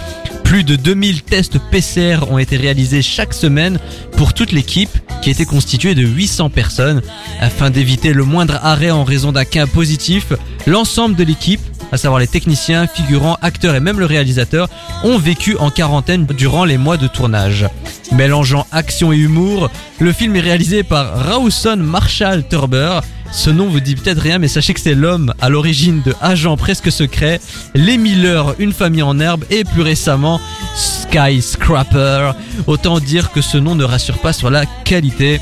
Plus 0.45 0.63
de 0.63 0.77
2000 0.77 1.23
tests 1.23 1.59
PCR 1.71 2.31
ont 2.31 2.39
été 2.39 2.57
réalisés 2.57 3.03
chaque 3.03 3.35
semaine 3.35 3.79
pour 4.13 4.35
toute 4.35 4.53
l'équipe 4.53 4.91
qui 5.23 5.31
était 5.31 5.47
constituée 5.47 5.95
de 5.95 6.07
800 6.07 6.51
personnes. 6.51 7.03
Afin 7.41 7.71
d'éviter 7.71 8.13
le 8.13 8.25
moindre 8.25 8.61
arrêt 8.63 8.91
en 8.91 9.05
raison 9.05 9.33
d'un 9.33 9.45
cas 9.45 9.67
positif, 9.67 10.33
l'ensemble 10.67 11.17
de 11.17 11.25
l'équipe 11.25 11.61
à 11.93 11.97
savoir 11.97 12.19
les 12.19 12.27
techniciens, 12.27 12.89
figurants, 12.89 13.39
acteurs 13.41 13.77
et 13.77 13.81
même 13.81 14.01
le 14.01 14.07
réalisateur, 14.07 14.69
ont 15.05 15.17
vécu 15.17 15.57
en 15.59 15.71
quarantaine 15.71 16.27
durant 16.27 16.65
les 16.65 16.77
mois 16.77 16.97
de 16.97 17.07
tournage. 17.07 17.67
Mélangeant 18.13 18.67
action 18.73 19.13
et 19.13 19.17
humour, 19.17 19.71
le 20.01 20.13
film 20.13 20.35
est 20.35 20.41
réalisé 20.41 20.83
par 20.83 21.27
Rawson 21.27 21.77
Marshall 21.77 22.49
Turber. 22.49 23.01
Ce 23.33 23.51
nom 23.51 23.69
vous 23.69 23.81
dit 23.81 23.97
peut-être 23.97 24.21
rien, 24.21 24.39
mais 24.39 24.49
sachez 24.49 24.75
que 24.75 24.81
c'est 24.81 24.95
l'homme 24.95 25.35
à 25.41 25.49
l'origine 25.49 26.03
de 26.03 26.15
Agent 26.21 26.57
presque 26.57 26.93
secret, 26.93 27.41
Les 27.75 27.99
Miller, 27.99 28.55
Une 28.59 28.73
famille 28.73 29.03
en 29.03 29.19
herbe 29.19 29.45
et 29.51 29.65
plus 29.65 29.83
récemment 29.83 30.41
Skyscraper. 30.75 32.33
Autant 32.67 33.01
dire 33.01 33.33
que 33.33 33.41
ce 33.41 33.59
nom 33.59 33.75
ne 33.75 33.85
rassure 33.85 34.19
pas 34.19 34.33
sur 34.33 34.51
la 34.51 34.67
qualité. 34.85 35.41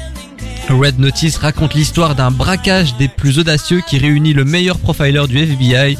Red 0.69 0.99
Notice 0.99 1.37
raconte 1.37 1.75
l'histoire 1.75 2.15
d'un 2.15 2.31
braquage 2.31 2.97
des 2.97 3.09
plus 3.09 3.39
audacieux 3.39 3.83
qui 3.87 3.99
réunit 3.99 4.33
le 4.33 4.45
meilleur 4.45 4.79
profiler 4.79 5.27
du 5.27 5.39
FBI 5.39 5.97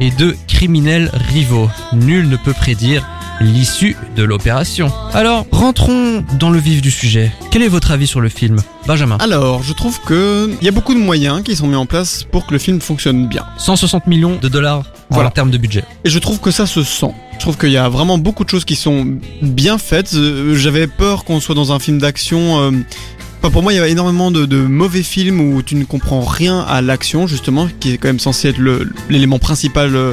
et 0.00 0.10
deux 0.10 0.36
criminels 0.48 1.10
rivaux. 1.30 1.70
Nul 1.92 2.28
ne 2.28 2.36
peut 2.36 2.52
prédire 2.52 3.06
l'issue 3.40 3.96
de 4.16 4.22
l'opération. 4.24 4.90
Alors, 5.14 5.46
rentrons 5.52 6.24
dans 6.38 6.50
le 6.50 6.58
vif 6.58 6.82
du 6.82 6.90
sujet. 6.90 7.32
Quel 7.50 7.62
est 7.62 7.68
votre 7.68 7.90
avis 7.92 8.06
sur 8.06 8.20
le 8.20 8.28
film 8.28 8.58
Benjamin? 8.86 9.16
Alors, 9.20 9.62
je 9.62 9.72
trouve 9.72 10.00
que 10.02 10.50
il 10.60 10.64
y 10.64 10.68
a 10.68 10.72
beaucoup 10.72 10.94
de 10.94 10.98
moyens 10.98 11.42
qui 11.42 11.54
sont 11.54 11.66
mis 11.68 11.76
en 11.76 11.86
place 11.86 12.24
pour 12.24 12.46
que 12.46 12.52
le 12.52 12.58
film 12.58 12.80
fonctionne 12.80 13.28
bien. 13.28 13.46
160 13.58 14.06
millions 14.06 14.36
de 14.40 14.48
dollars 14.48 14.84
Voilà. 15.10 15.28
en 15.28 15.32
termes 15.32 15.50
de 15.50 15.58
budget. 15.58 15.84
Et 16.04 16.10
je 16.10 16.18
trouve 16.18 16.40
que 16.40 16.50
ça 16.50 16.66
se 16.66 16.82
sent. 16.82 17.12
Je 17.34 17.38
trouve 17.38 17.56
qu'il 17.56 17.70
y 17.70 17.76
a 17.76 17.88
vraiment 17.88 18.18
beaucoup 18.18 18.42
de 18.44 18.50
choses 18.50 18.64
qui 18.64 18.74
sont 18.74 19.06
bien 19.42 19.78
faites. 19.78 20.14
Euh, 20.14 20.56
J'avais 20.56 20.88
peur 20.88 21.24
qu'on 21.24 21.38
soit 21.40 21.54
dans 21.54 21.72
un 21.72 21.78
film 21.78 21.98
d'action. 21.98 22.60
euh, 22.60 22.70
Pour 23.40 23.62
moi, 23.62 23.72
il 23.72 23.76
y 23.76 23.80
a 23.80 23.88
énormément 23.88 24.30
de, 24.30 24.56
mauvais 24.56 25.02
films 25.02 25.40
où 25.40 25.62
tu 25.62 25.74
ne 25.74 25.84
comprends 25.84 26.20
rien 26.20 26.60
à 26.60 26.82
l'action, 26.82 27.26
justement, 27.26 27.68
qui 27.80 27.92
est 27.92 27.98
quand 27.98 28.08
même 28.08 28.18
censé 28.18 28.48
être 28.48 28.60
l'élément 29.08 29.38
principal 29.38 29.96
euh, 29.96 30.12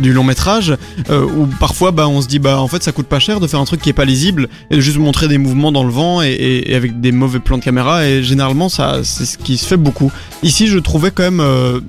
du 0.00 0.12
long 0.12 0.24
métrage. 0.24 0.76
euh, 1.10 1.24
où 1.24 1.46
parfois, 1.46 1.92
bah, 1.92 2.08
on 2.08 2.20
se 2.20 2.26
dit, 2.26 2.38
bah, 2.38 2.60
en 2.60 2.68
fait, 2.68 2.82
ça 2.82 2.90
coûte 2.90 3.06
pas 3.06 3.20
cher 3.20 3.40
de 3.40 3.46
faire 3.46 3.60
un 3.60 3.64
truc 3.64 3.80
qui 3.80 3.90
est 3.90 3.94
pas 3.94 4.04
lisible 4.04 4.48
et 4.70 4.76
de 4.76 4.80
juste 4.80 4.98
montrer 4.98 5.28
des 5.28 5.38
mouvements 5.38 5.70
dans 5.70 5.84
le 5.84 5.92
vent 5.92 6.22
et, 6.22 6.74
avec 6.74 7.00
des 7.00 7.12
mauvais 7.12 7.38
plans 7.38 7.58
de 7.58 7.62
caméra. 7.62 8.06
Et 8.06 8.22
généralement, 8.22 8.68
ça, 8.68 9.00
c'est 9.04 9.26
ce 9.26 9.38
qui 9.38 9.58
se 9.58 9.66
fait 9.66 9.76
beaucoup. 9.76 10.10
Ici, 10.42 10.66
je 10.66 10.78
trouvais 10.78 11.10
quand 11.10 11.22
même 11.22 11.40
euh, 11.40 11.80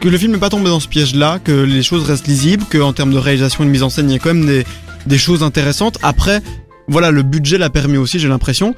que, 0.00 0.08
le 0.08 0.18
film 0.18 0.32
n'est 0.32 0.38
pas 0.38 0.50
tombé 0.50 0.68
dans 0.68 0.80
ce 0.80 0.88
piège-là, 0.88 1.38
que 1.38 1.52
les 1.52 1.82
choses 1.82 2.04
restent 2.04 2.26
lisibles, 2.26 2.64
que 2.68 2.78
en 2.78 2.92
termes 2.92 3.12
de 3.12 3.18
réalisation 3.18 3.62
et 3.62 3.66
de 3.66 3.72
mise 3.72 3.82
en 3.82 3.90
scène, 3.90 4.10
il 4.10 4.14
y 4.14 4.16
a 4.16 4.18
quand 4.18 4.34
même 4.34 4.46
des, 4.46 4.64
des 5.06 5.18
choses 5.18 5.42
intéressantes. 5.42 5.98
Après, 6.02 6.42
voilà, 6.88 7.10
le 7.10 7.22
budget 7.22 7.58
l'a 7.58 7.70
permis 7.70 7.98
aussi, 7.98 8.18
j'ai 8.18 8.28
l'impression. 8.28 8.74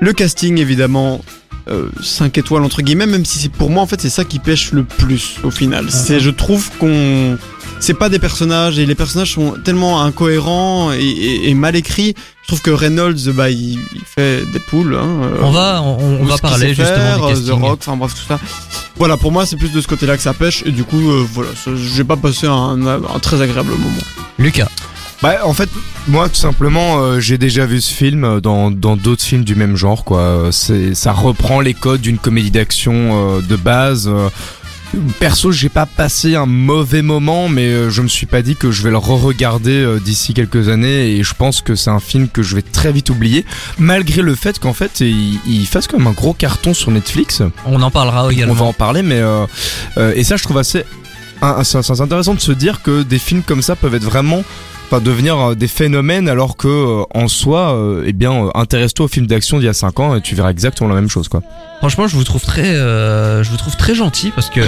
Le 0.00 0.12
casting, 0.12 0.58
évidemment, 0.58 1.20
euh, 1.68 1.88
5 2.02 2.38
étoiles 2.38 2.62
entre 2.62 2.82
guillemets, 2.82 3.06
même 3.06 3.24
si 3.24 3.38
c'est 3.38 3.50
pour 3.50 3.68
moi 3.70 3.82
en 3.82 3.86
fait 3.86 4.00
c'est 4.00 4.08
ça 4.10 4.24
qui 4.24 4.38
pêche 4.38 4.72
le 4.72 4.84
plus 4.84 5.36
au 5.42 5.50
final. 5.50 5.86
C'est, 5.90 6.20
je 6.20 6.30
trouve 6.30 6.70
qu'on, 6.78 7.36
c'est 7.80 7.94
pas 7.94 8.08
des 8.08 8.18
personnages 8.18 8.78
et 8.78 8.86
les 8.86 8.94
personnages 8.94 9.34
sont 9.34 9.54
tellement 9.64 10.02
incohérents 10.02 10.92
et, 10.92 10.98
et- 11.04 11.50
et 11.50 11.54
mal 11.54 11.76
écrits. 11.76 12.14
Je 12.42 12.46
trouve 12.48 12.62
que 12.62 12.70
Reynolds, 12.70 13.18
bah, 13.34 13.50
il, 13.50 13.72
il 13.72 14.00
fait 14.06 14.42
Deadpool. 14.52 14.94
Hein, 14.94 15.04
euh, 15.24 15.36
On 15.42 15.50
va, 15.50 15.82
on, 15.82 16.24
va 16.24 16.38
parler 16.38 16.68
justement 16.68 16.86
faire, 16.96 17.18
du 17.18 17.24
euh, 17.24 17.28
casting. 17.28 17.46
The 17.48 17.60
Rock, 17.60 17.78
enfin 17.82 17.96
bref 17.96 18.14
tout 18.14 18.24
ça. 18.26 18.38
Voilà, 18.96 19.16
pour 19.18 19.32
moi 19.32 19.44
c'est 19.44 19.56
plus 19.56 19.72
de 19.72 19.80
ce 19.82 19.86
côté-là 19.88 20.16
que 20.16 20.22
ça 20.22 20.32
pêche 20.32 20.62
et 20.64 20.70
du 20.70 20.84
coup 20.84 21.10
euh, 21.10 21.26
voilà, 21.34 21.50
j'ai 21.76 22.04
pas 22.04 22.16
passé 22.16 22.46
un, 22.46 22.86
un 22.86 23.18
très 23.20 23.42
agréable 23.42 23.70
moment. 23.72 24.00
Lucas. 24.38 24.68
Bah 25.20 25.38
en 25.44 25.52
fait 25.52 25.68
moi 26.06 26.28
tout 26.28 26.36
simplement 26.36 27.00
euh, 27.00 27.18
j'ai 27.18 27.38
déjà 27.38 27.66
vu 27.66 27.80
ce 27.80 27.92
film 27.92 28.22
euh, 28.22 28.40
dans 28.40 28.70
dans 28.70 28.96
d'autres 28.96 29.24
films 29.24 29.42
du 29.42 29.56
même 29.56 29.74
genre 29.74 30.04
quoi. 30.04 30.50
C'est 30.52 30.94
ça 30.94 31.12
reprend 31.12 31.60
les 31.60 31.74
codes 31.74 32.00
d'une 32.00 32.18
comédie 32.18 32.52
d'action 32.52 32.94
euh, 32.94 33.40
de 33.40 33.56
base. 33.56 34.06
euh. 34.08 34.28
Perso 35.18 35.50
j'ai 35.52 35.68
pas 35.68 35.84
passé 35.86 36.34
un 36.34 36.46
mauvais 36.46 37.02
moment 37.02 37.48
mais 37.50 37.90
je 37.90 38.00
me 38.00 38.08
suis 38.08 38.24
pas 38.26 38.40
dit 38.42 38.56
que 38.56 38.70
je 38.70 38.82
vais 38.82 38.90
le 38.90 38.96
re-regarder 38.96 39.98
d'ici 40.02 40.32
quelques 40.32 40.68
années 40.70 41.10
et 41.16 41.22
je 41.22 41.34
pense 41.34 41.60
que 41.60 41.74
c'est 41.74 41.90
un 41.90 42.00
film 42.00 42.28
que 42.28 42.42
je 42.42 42.54
vais 42.54 42.62
très 42.62 42.90
vite 42.90 43.10
oublier 43.10 43.44
malgré 43.78 44.22
le 44.22 44.34
fait 44.34 44.58
qu'en 44.58 44.72
fait 44.72 45.00
il, 45.00 45.40
il 45.46 45.66
fasse 45.66 45.88
quand 45.88 45.98
même 45.98 46.06
un 46.06 46.12
gros 46.12 46.32
carton 46.32 46.72
sur 46.72 46.90
Netflix. 46.90 47.42
On 47.66 47.82
en 47.82 47.90
parlera 47.90 48.32
également. 48.32 48.54
On 48.54 48.56
va 48.56 48.64
en 48.64 48.72
parler, 48.72 49.02
mais 49.02 49.20
et 50.16 50.24
ça, 50.24 50.38
je 50.38 50.42
trouve 50.44 50.56
assez, 50.56 50.84
c'est 51.64 52.00
intéressant 52.00 52.32
de 52.34 52.40
se 52.40 52.52
dire 52.52 52.80
que 52.80 53.02
des 53.02 53.18
films 53.18 53.42
comme 53.42 53.60
ça 53.60 53.76
peuvent 53.76 53.94
être 53.94 54.04
vraiment, 54.04 54.42
enfin, 54.90 55.00
devenir 55.02 55.38
euh, 55.38 55.54
des 55.54 55.68
phénomènes, 55.68 56.28
alors 56.28 56.56
que 56.56 56.68
euh, 56.68 57.02
en 57.14 57.28
soi, 57.28 57.74
euh, 57.74 58.04
eh 58.06 58.12
bien, 58.12 58.50
intéresse-toi 58.54 59.06
aux 59.06 59.08
films 59.08 59.26
d'action 59.26 59.58
d'il 59.58 59.66
y 59.66 59.68
a 59.68 59.74
5 59.74 60.00
ans 60.00 60.16
et 60.16 60.20
tu 60.20 60.34
verras 60.34 60.50
exactement 60.50 60.88
la 60.88 60.94
même 60.94 61.08
chose, 61.10 61.28
quoi. 61.28 61.42
Franchement, 61.78 62.08
je 62.08 62.16
vous 62.16 62.24
trouve 62.24 62.42
très, 62.42 62.74
euh, 62.74 63.44
je 63.44 63.50
vous 63.50 63.56
trouve 63.56 63.76
très 63.76 63.94
gentil 63.94 64.32
parce 64.34 64.50
que, 64.50 64.60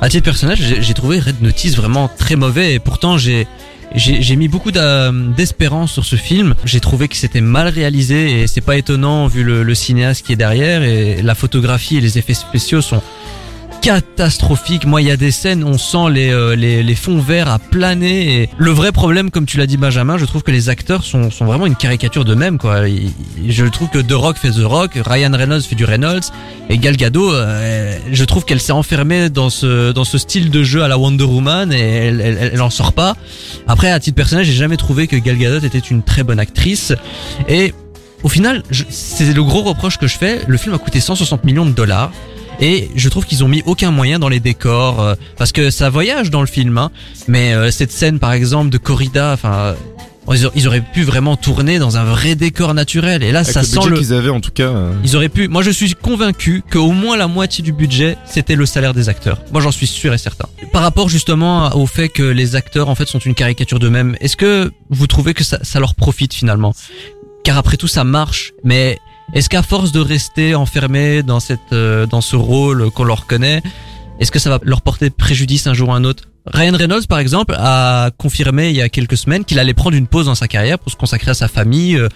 à 0.00 0.08
titre 0.08 0.24
personnel, 0.24 0.56
j'ai 0.58 0.94
trouvé 0.94 1.18
Red 1.18 1.42
Notice 1.42 1.76
vraiment 1.76 2.08
très 2.08 2.36
mauvais 2.36 2.74
et 2.74 2.78
pourtant 2.78 3.18
j'ai 3.18 3.46
j'ai 3.94 4.36
mis 4.36 4.48
beaucoup 4.48 4.72
d'espérance 4.72 5.92
sur 5.92 6.04
ce 6.04 6.16
film. 6.16 6.54
J'ai 6.64 6.80
trouvé 6.80 7.08
que 7.08 7.16
c'était 7.16 7.40
mal 7.40 7.68
réalisé 7.68 8.42
et 8.42 8.46
c'est 8.46 8.60
pas 8.60 8.76
étonnant 8.76 9.26
vu 9.26 9.42
le, 9.44 9.62
le 9.62 9.74
cinéaste 9.74 10.26
qui 10.26 10.32
est 10.32 10.36
derrière 10.36 10.82
et 10.82 11.22
la 11.22 11.34
photographie 11.34 11.96
et 11.96 12.00
les 12.00 12.18
effets 12.18 12.34
spéciaux 12.34 12.82
sont 12.82 13.00
catastrophiques. 13.86 14.84
Moi, 14.84 15.00
il 15.00 15.06
y 15.06 15.12
a 15.12 15.16
des 15.16 15.30
scènes, 15.30 15.62
on 15.62 15.78
sent 15.78 16.10
les, 16.10 16.32
euh, 16.32 16.56
les, 16.56 16.82
les 16.82 16.94
fonds 16.96 17.20
verts 17.20 17.48
à 17.48 17.60
planer. 17.60 18.42
Et 18.42 18.48
le 18.58 18.72
vrai 18.72 18.90
problème, 18.90 19.30
comme 19.30 19.46
tu 19.46 19.58
l'as 19.58 19.68
dit 19.68 19.76
Benjamin, 19.76 20.18
je 20.18 20.24
trouve 20.24 20.42
que 20.42 20.50
les 20.50 20.68
acteurs 20.68 21.04
sont, 21.04 21.30
sont 21.30 21.44
vraiment 21.44 21.66
une 21.66 21.76
caricature 21.76 22.24
d'eux-mêmes. 22.24 22.58
Quoi. 22.58 22.80
Je 22.88 23.64
trouve 23.66 23.88
que 23.88 24.00
The 24.00 24.12
Rock 24.12 24.38
fait 24.38 24.50
The 24.50 24.64
Rock, 24.64 24.98
Ryan 25.06 25.30
Reynolds 25.32 25.62
fait 25.62 25.76
du 25.76 25.84
Reynolds, 25.84 26.32
et 26.68 26.78
Gal 26.78 26.96
Gadot, 26.96 27.32
euh, 27.32 27.96
je 28.10 28.24
trouve 28.24 28.44
qu'elle 28.44 28.60
s'est 28.60 28.72
enfermée 28.72 29.30
dans 29.30 29.50
ce, 29.50 29.92
dans 29.92 30.04
ce 30.04 30.18
style 30.18 30.50
de 30.50 30.64
jeu 30.64 30.82
à 30.82 30.88
la 30.88 30.98
Wonder 30.98 31.22
Woman 31.22 31.72
et 31.72 31.78
elle, 31.78 32.20
elle, 32.20 32.50
elle 32.54 32.62
en 32.62 32.70
sort 32.70 32.92
pas. 32.92 33.16
Après, 33.68 33.92
à 33.92 34.00
titre 34.00 34.16
personnel, 34.16 34.44
j'ai 34.44 34.52
jamais 34.52 34.78
trouvé 34.78 35.06
que 35.06 35.14
Gal 35.14 35.38
Gadot 35.38 35.64
était 35.64 35.78
une 35.78 36.02
très 36.02 36.24
bonne 36.24 36.40
actrice. 36.40 36.92
Et 37.48 37.72
au 38.24 38.28
final, 38.28 38.64
c'est 38.90 39.32
le 39.32 39.44
gros 39.44 39.62
reproche 39.62 39.96
que 39.96 40.08
je 40.08 40.18
fais. 40.18 40.40
Le 40.48 40.56
film 40.56 40.74
a 40.74 40.78
coûté 40.78 40.98
160 40.98 41.44
millions 41.44 41.66
de 41.66 41.70
dollars. 41.70 42.10
Et 42.60 42.90
je 42.94 43.08
trouve 43.08 43.26
qu'ils 43.26 43.44
ont 43.44 43.48
mis 43.48 43.62
aucun 43.66 43.90
moyen 43.90 44.18
dans 44.18 44.28
les 44.28 44.40
décors 44.40 45.00
euh, 45.00 45.14
parce 45.36 45.52
que 45.52 45.70
ça 45.70 45.90
voyage 45.90 46.30
dans 46.30 46.40
le 46.40 46.46
film. 46.46 46.78
Hein, 46.78 46.90
mais 47.28 47.52
euh, 47.54 47.70
cette 47.70 47.92
scène, 47.92 48.18
par 48.18 48.32
exemple, 48.32 48.70
de 48.70 48.78
corrida, 48.78 49.32
enfin, 49.34 49.74
ils, 50.54 50.66
auraient- 50.66 50.80
pu 50.80 51.02
vraiment 51.02 51.36
tourner 51.36 51.78
dans 51.78 51.98
un 51.98 52.04
vrai 52.04 52.34
décor 52.34 52.72
naturel. 52.72 53.22
Et 53.22 53.30
là, 53.30 53.40
Avec 53.40 53.52
ça 53.52 53.60
le 53.60 53.66
sent 53.66 53.78
le. 53.90 53.96
qu'ils 53.98 54.12
avaient, 54.14 54.30
en 54.30 54.40
tout 54.40 54.50
cas. 54.52 54.68
euh, 54.70 54.92
Ils 55.04 55.14
auraient 55.16 55.28
pu. 55.28 55.48
Moi, 55.48 55.62
je 55.62 55.70
suis 55.70 55.92
convaincu 55.94 56.62
qu'au 56.70 56.92
moins 56.92 57.16
la 57.18 57.26
moitié 57.28 57.62
du 57.62 57.72
budget, 57.72 58.16
c'était 58.24 58.56
le 58.56 58.64
salaire 58.64 58.94
des 58.94 59.08
acteurs. 59.10 59.38
Moi, 59.52 59.60
j'en 59.60 59.70
suis 59.70 59.86
sûr 59.86 60.14
et 60.14 60.18
certain. 60.18 60.48
Par 60.72 60.80
rapport 60.82 61.08
justement 61.10 61.76
au 61.76 61.86
fait 61.86 62.08
que 62.08 62.22
les 62.22 62.56
acteurs, 62.56 62.88
en 62.88 62.94
fait, 62.94 63.06
sont 63.06 63.18
une 63.18 63.34
caricature 63.34 63.78
d'eux-mêmes, 63.78 64.16
est-ce 64.20 64.36
que 64.38 64.72
vous 64.88 65.06
trouvez 65.06 65.34
que 65.34 65.44
ça, 65.44 65.58
ça 65.62 65.78
leur 65.78 65.94
profite 65.94 66.32
finalement? 66.32 66.74
Car 67.44 67.58
après 67.58 67.76
tout, 67.76 67.86
ça 67.88 68.02
marche. 68.02 68.52
Mais 68.64 68.98
est-ce 69.32 69.48
qu'à 69.48 69.62
force 69.62 69.92
de 69.92 70.00
rester 70.00 70.54
enfermés 70.54 71.22
dans 71.22 71.40
cette, 71.40 71.72
euh, 71.72 72.06
dans 72.06 72.20
ce 72.20 72.36
rôle 72.36 72.90
qu'on 72.90 73.04
leur 73.04 73.26
connaît, 73.26 73.62
est-ce 74.20 74.30
que 74.30 74.38
ça 74.38 74.50
va 74.50 74.58
leur 74.62 74.82
porter 74.82 75.10
préjudice 75.10 75.66
un 75.66 75.74
jour 75.74 75.90
ou 75.90 75.92
un 75.92 76.04
autre? 76.04 76.24
Ryan 76.46 76.76
Reynolds, 76.76 77.06
par 77.08 77.18
exemple, 77.18 77.54
a 77.58 78.10
confirmé 78.16 78.70
il 78.70 78.76
y 78.76 78.82
a 78.82 78.88
quelques 78.88 79.16
semaines 79.16 79.44
qu'il 79.44 79.58
allait 79.58 79.74
prendre 79.74 79.96
une 79.96 80.06
pause 80.06 80.26
dans 80.26 80.34
sa 80.34 80.48
carrière 80.48 80.78
pour 80.78 80.92
se 80.92 80.96
consacrer 80.96 81.32
à 81.32 81.34
sa 81.34 81.48
famille, 81.48 81.96
euh, 81.96 82.08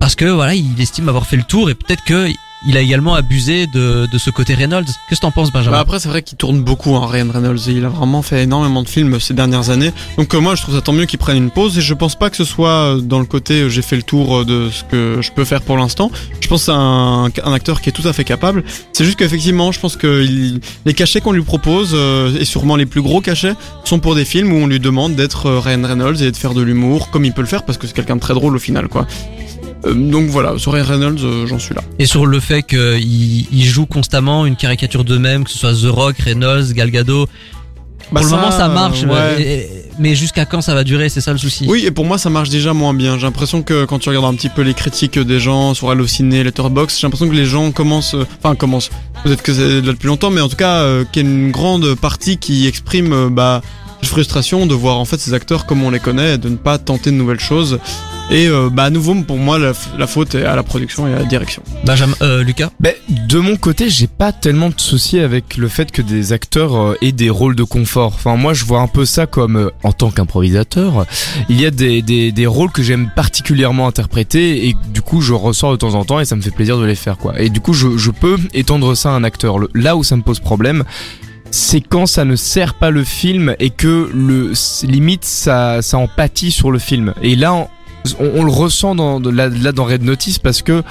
parce 0.00 0.14
que 0.14 0.24
voilà, 0.24 0.54
il 0.54 0.80
estime 0.80 1.08
avoir 1.08 1.26
fait 1.26 1.36
le 1.36 1.44
tour 1.44 1.70
et 1.70 1.74
peut-être 1.74 2.04
que 2.04 2.28
il 2.66 2.76
a 2.76 2.80
également 2.80 3.14
abusé 3.14 3.66
de, 3.66 4.06
de 4.06 4.18
ce 4.18 4.30
côté 4.30 4.54
Reynolds. 4.54 4.84
Qu'est-ce 5.08 5.20
que 5.20 5.26
t'en 5.26 5.30
penses, 5.30 5.50
Benjamin 5.50 5.76
Bah 5.76 5.80
après 5.80 5.98
c'est 5.98 6.08
vrai 6.08 6.22
qu'il 6.22 6.36
tourne 6.36 6.60
beaucoup 6.62 6.94
hein, 6.94 7.06
Ryan 7.06 7.28
Reynolds, 7.32 7.60
il 7.68 7.84
a 7.84 7.88
vraiment 7.88 8.22
fait 8.22 8.42
énormément 8.42 8.82
de 8.82 8.88
films 8.88 9.18
ces 9.18 9.34
dernières 9.34 9.70
années. 9.70 9.92
Donc 10.18 10.34
euh, 10.34 10.40
moi 10.40 10.54
je 10.54 10.62
trouve 10.62 10.74
ça 10.74 10.82
tant 10.82 10.92
mieux 10.92 11.06
qu'il 11.06 11.18
prenne 11.18 11.36
une 11.36 11.50
pause 11.50 11.78
et 11.78 11.80
je 11.80 11.94
pense 11.94 12.16
pas 12.16 12.28
que 12.28 12.36
ce 12.36 12.44
soit 12.44 12.68
euh, 12.68 13.00
dans 13.00 13.18
le 13.18 13.24
côté 13.24 13.62
euh, 13.62 13.68
j'ai 13.68 13.82
fait 13.82 13.96
le 13.96 14.02
tour 14.02 14.44
de 14.44 14.68
ce 14.70 14.84
que 14.84 15.18
je 15.22 15.32
peux 15.32 15.44
faire 15.44 15.62
pour 15.62 15.76
l'instant. 15.76 16.10
Je 16.40 16.48
pense 16.48 16.64
c'est 16.64 16.72
un, 16.72 17.30
acteur 17.52 17.80
qui 17.80 17.88
est 17.88 17.92
tout 17.92 18.06
à 18.06 18.12
fait 18.12 18.24
capable. 18.24 18.64
C'est 18.92 19.04
juste 19.04 19.18
qu'effectivement 19.18 19.72
je 19.72 19.80
pense 19.80 19.96
que 19.96 20.60
les 20.84 20.94
cachets 20.94 21.20
qu'on 21.20 21.32
lui 21.32 21.42
propose 21.42 21.96
et 22.38 22.44
sûrement 22.44 22.76
les 22.76 22.86
plus 22.86 23.02
gros 23.02 23.20
cachets 23.20 23.54
sont 23.84 23.98
pour 23.98 24.14
des 24.14 24.24
films 24.24 24.52
où 24.52 24.56
on 24.56 24.66
lui 24.66 24.80
demande 24.80 25.14
d'être 25.14 25.50
Ryan 25.50 25.82
Reynolds 25.82 26.22
et 26.22 26.30
de 26.30 26.36
faire 26.36 26.54
de 26.54 26.62
l'humour 26.62 27.10
comme 27.10 27.24
il 27.24 27.32
peut 27.32 27.42
le 27.42 27.46
faire 27.46 27.64
parce 27.64 27.78
que 27.78 27.86
c'est 27.86 27.94
quelqu'un 27.94 28.16
de 28.16 28.20
très 28.20 28.34
drôle 28.34 28.54
au 28.56 28.58
final 28.58 28.88
quoi. 28.88 29.06
Euh, 29.86 29.94
donc 29.94 30.28
voilà, 30.28 30.58
sur 30.58 30.72
Ryan 30.72 30.84
Reynolds 30.84 31.24
euh, 31.24 31.46
j'en 31.46 31.58
suis 31.58 31.74
là. 31.74 31.82
Et 31.98 32.06
sur 32.06 32.26
le 32.26 32.40
fait 32.40 32.62
qu'ils 32.62 33.46
ils 33.52 33.64
jouent 33.64 33.86
constamment 33.86 34.46
une 34.46 34.56
caricature 34.56 35.04
d'eux-mêmes, 35.04 35.44
que 35.44 35.50
ce 35.50 35.58
soit 35.58 35.72
The 35.72 35.90
Rock, 35.90 36.18
Reynolds, 36.18 36.72
Gal 36.74 36.90
Gadot. 36.90 37.26
Bah 38.12 38.22
pour 38.22 38.30
le 38.30 38.36
moment, 38.36 38.50
ça 38.50 38.68
marche, 38.68 39.04
ouais. 39.04 39.84
mais, 39.98 40.16
jusqu'à 40.16 40.44
quand 40.44 40.60
ça 40.60 40.74
va 40.74 40.82
durer 40.82 41.08
C'est 41.08 41.20
ça 41.20 41.32
le 41.32 41.38
souci. 41.38 41.66
Oui, 41.68 41.84
et 41.86 41.90
pour 41.90 42.04
moi, 42.04 42.18
ça 42.18 42.28
marche 42.28 42.48
déjà 42.48 42.72
moins 42.72 42.92
bien. 42.92 43.18
J'ai 43.18 43.26
l'impression 43.26 43.62
que 43.62 43.84
quand 43.84 44.00
tu 44.00 44.08
regardes 44.08 44.24
un 44.26 44.34
petit 44.34 44.48
peu 44.48 44.62
les 44.62 44.74
critiques 44.74 45.18
des 45.18 45.38
gens 45.38 45.74
sur 45.74 45.90
Allociné, 45.90 46.42
Letterboxd, 46.42 46.98
j'ai 46.98 47.06
l'impression 47.06 47.28
que 47.28 47.34
les 47.34 47.44
gens 47.44 47.70
commencent, 47.70 48.14
euh, 48.14 48.26
enfin 48.42 48.56
commencent, 48.56 48.90
peut-être 49.22 49.42
que 49.42 49.52
c'est 49.52 49.80
là 49.80 49.92
depuis 49.92 50.08
longtemps, 50.08 50.30
mais 50.30 50.40
en 50.40 50.48
tout 50.48 50.56
cas, 50.56 50.78
euh, 50.78 51.04
qu'il 51.04 51.24
y 51.24 51.28
a 51.28 51.30
une 51.30 51.52
grande 51.52 51.94
partie 51.94 52.38
qui 52.38 52.66
exprime, 52.66 53.12
euh, 53.12 53.28
bah, 53.30 53.62
frustration 54.02 54.66
de 54.66 54.74
voir 54.74 54.98
en 54.98 55.04
fait 55.04 55.18
ces 55.18 55.34
acteurs 55.34 55.66
comme 55.66 55.82
on 55.82 55.90
les 55.90 56.00
connaît, 56.00 56.34
et 56.34 56.38
de 56.38 56.48
ne 56.48 56.56
pas 56.56 56.78
tenter 56.78 57.10
de 57.10 57.16
nouvelles 57.16 57.40
choses. 57.40 57.78
Et 58.32 58.46
euh, 58.46 58.70
bah 58.70 58.84
à 58.84 58.90
nouveau 58.90 59.12
pour 59.22 59.38
moi 59.38 59.58
la, 59.58 59.72
la 59.98 60.06
faute 60.06 60.36
est 60.36 60.44
à 60.44 60.54
la 60.54 60.62
production 60.62 61.08
et 61.08 61.12
à 61.14 61.18
la 61.18 61.24
direction. 61.24 61.62
Benjamin, 61.84 62.14
euh, 62.22 62.44
Lucas? 62.44 62.70
Ben, 62.78 62.94
de 63.08 63.38
mon 63.38 63.56
côté, 63.56 63.90
j'ai 63.90 64.06
pas 64.06 64.30
tellement 64.30 64.68
de 64.68 64.78
soucis 64.78 65.18
avec 65.18 65.56
le 65.56 65.66
fait 65.66 65.90
que 65.90 66.00
des 66.00 66.32
acteurs 66.32 66.76
euh, 66.76 66.94
aient 67.02 67.10
des 67.10 67.28
rôles 67.28 67.56
de 67.56 67.64
confort. 67.64 68.12
Enfin, 68.14 68.36
moi, 68.36 68.54
je 68.54 68.64
vois 68.64 68.80
un 68.80 68.86
peu 68.86 69.04
ça 69.04 69.26
comme, 69.26 69.56
euh, 69.56 69.70
en 69.82 69.92
tant 69.92 70.12
qu'improvisateur, 70.12 71.06
il 71.48 71.60
y 71.60 71.66
a 71.66 71.72
des, 71.72 72.02
des, 72.02 72.30
des 72.30 72.46
rôles 72.46 72.70
que 72.70 72.84
j'aime 72.84 73.10
particulièrement 73.16 73.88
interpréter 73.88 74.68
et 74.68 74.76
du 74.94 75.02
coup, 75.02 75.20
je 75.20 75.32
ressors 75.32 75.72
de 75.72 75.76
temps 75.76 75.94
en 75.94 76.04
temps 76.04 76.20
et 76.20 76.24
ça 76.24 76.36
me 76.36 76.40
fait 76.40 76.52
plaisir 76.52 76.78
de 76.78 76.84
les 76.84 76.94
faire, 76.94 77.18
quoi. 77.18 77.40
Et 77.40 77.50
du 77.50 77.60
coup, 77.60 77.72
je, 77.72 77.96
je 77.96 78.12
peux 78.12 78.36
étendre 78.54 78.94
ça 78.94 79.10
à 79.10 79.14
un 79.14 79.24
acteur. 79.24 79.58
Le- 79.58 79.70
là 79.74 79.96
où 79.96 80.04
ça 80.04 80.14
me 80.16 80.22
pose 80.22 80.38
problème, 80.38 80.84
c'est 81.50 81.80
quand 81.80 82.06
ça 82.06 82.24
ne 82.24 82.36
sert 82.36 82.74
pas 82.74 82.90
le 82.90 83.04
film 83.04 83.54
et 83.58 83.70
que 83.70 84.10
le 84.12 84.52
limite 84.86 85.24
ça 85.24 85.82
ça 85.82 85.98
en 85.98 86.08
pâtit 86.08 86.50
sur 86.50 86.70
le 86.70 86.78
film. 86.78 87.14
Et 87.22 87.36
là 87.36 87.68
on, 88.18 88.44
le 88.44 88.50
ressent 88.50 88.94
dans 88.94 89.20
là, 89.20 89.50
dans 89.50 89.84
Red 89.84 90.02
Notice 90.02 90.38
parce 90.38 90.62
que 90.62 90.82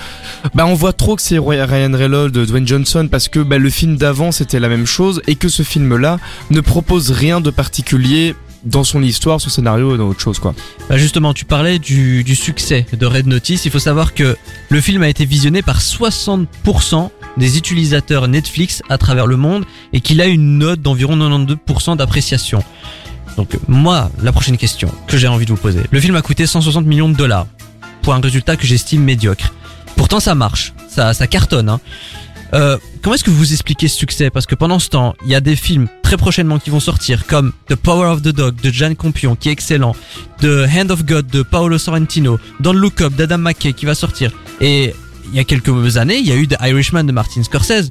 bah 0.54 0.66
on 0.68 0.76
voit 0.76 0.94
trop 0.94 1.16
que 1.16 1.22
c'est 1.22 1.40
Ryan 1.40 1.92
Reynolds, 1.94 2.32
Dwayne 2.32 2.68
Johnson 2.68 3.08
parce 3.10 3.28
que 3.28 3.40
bah, 3.40 3.58
le 3.58 3.70
film 3.70 3.98
d'avant 3.98 4.32
c'était 4.32 4.60
la 4.60 4.70
même 4.70 4.86
chose 4.86 5.22
et 5.28 5.36
que 5.36 5.50
ce 5.50 5.64
film 5.64 5.96
là 5.98 6.20
ne 6.52 6.62
propose 6.62 7.12
rien 7.12 7.42
de 7.42 7.50
particulier 7.50 8.36
dans 8.66 8.84
son 8.84 9.02
histoire, 9.02 9.40
son 9.40 9.50
scénario 9.50 9.96
et 9.96 9.98
dans 9.98 10.10
autre 10.10 10.20
chose 10.20 10.40
quoi. 10.40 10.54
Bah 10.90 10.98
justement, 10.98 11.34
tu 11.34 11.46
parlais 11.46 11.80
du, 11.80 12.24
du 12.24 12.36
succès 12.36 12.86
de 12.92 13.06
Red 13.06 13.26
Notice. 13.26 13.66
Il 13.66 13.72
faut 13.72 13.80
savoir 13.80 14.14
que 14.14 14.36
le 14.70 14.82
film 14.82 15.02
a 15.02 15.10
été 15.10 15.26
visionné 15.26 15.62
par 15.62 15.80
60% 15.80 17.10
des 17.38 17.58
utilisateurs 17.58 18.28
Netflix 18.28 18.82
à 18.90 18.98
travers 18.98 19.28
le 19.28 19.38
monde 19.38 19.66
et 19.94 20.02
qu'il 20.02 20.22
a 20.22 20.26
une 20.26 20.58
note 20.58 20.82
d'environ 20.82 21.16
92% 21.18 21.98
d'appréciation. 21.98 22.64
Donc 23.38 23.58
moi, 23.68 24.12
la 24.22 24.32
prochaine 24.32 24.58
question 24.58 24.92
que 25.08 25.18
j'ai 25.18 25.28
envie 25.28 25.46
de 25.46 25.52
vous 25.52 25.58
poser. 25.58 25.82
Le 25.92 26.00
film 26.00 26.16
a 26.16 26.22
coûté 26.22 26.46
160 26.46 26.86
millions 26.86 27.10
de 27.10 27.16
dollars 27.16 27.48
pour 28.02 28.14
un 28.14 28.20
résultat 28.20 28.56
que 28.56 28.66
j'estime 28.66 29.04
médiocre. 29.04 29.54
Pourtant 29.96 30.20
ça 30.20 30.36
marche, 30.36 30.74
ça, 30.88 31.14
ça 31.14 31.28
cartonne. 31.28 31.70
Hein. 31.70 31.80
Euh, 32.54 32.78
comment 33.02 33.16
est-ce 33.16 33.24
que 33.24 33.30
vous 33.30 33.54
expliquez 33.54 33.88
ce 33.88 33.98
succès? 33.98 34.30
Parce 34.30 34.46
que 34.46 34.56
pendant 34.56 34.80
ce 34.80 34.90
temps, 34.90 35.14
il 35.24 35.30
y 35.30 35.36
a 35.36 35.42
des 35.42 35.56
films 35.56 35.88
très 36.02 36.18
prochainement 36.18 36.58
qui 36.58 36.70
vont 36.70 36.80
sortir, 36.80 37.28
comme 37.28 37.54
The 37.68 37.76
Power 37.76 38.08
of 38.08 38.22
the 38.22 38.30
Dog 38.30 38.56
de 38.62 38.72
Jan 38.72 38.96
Campion, 38.96 39.36
qui 39.36 39.50
est 39.50 39.52
excellent, 39.52 39.96
The 40.40 40.68
Hand 40.68 40.92
of 40.92 41.06
God 41.06 41.28
de 41.28 41.44
Paolo 41.44 41.78
Sorrentino, 41.78 42.40
Don't 42.60 42.74
Look 42.74 43.02
Up 43.02 43.14
d'Adam 43.14 43.38
McKay 43.38 43.74
qui 43.74 43.86
va 43.86 43.94
sortir. 43.94 44.32
Et 44.62 44.96
il 45.32 45.36
y 45.38 45.40
a 45.40 45.44
quelques 45.44 45.98
années, 45.98 46.18
il 46.18 46.28
y 46.28 46.32
a 46.32 46.36
eu 46.36 46.48
The 46.48 46.58
Irishman 46.62 47.04
de 47.06 47.12
Martin 47.12 47.44
Scorsese. 47.44 47.90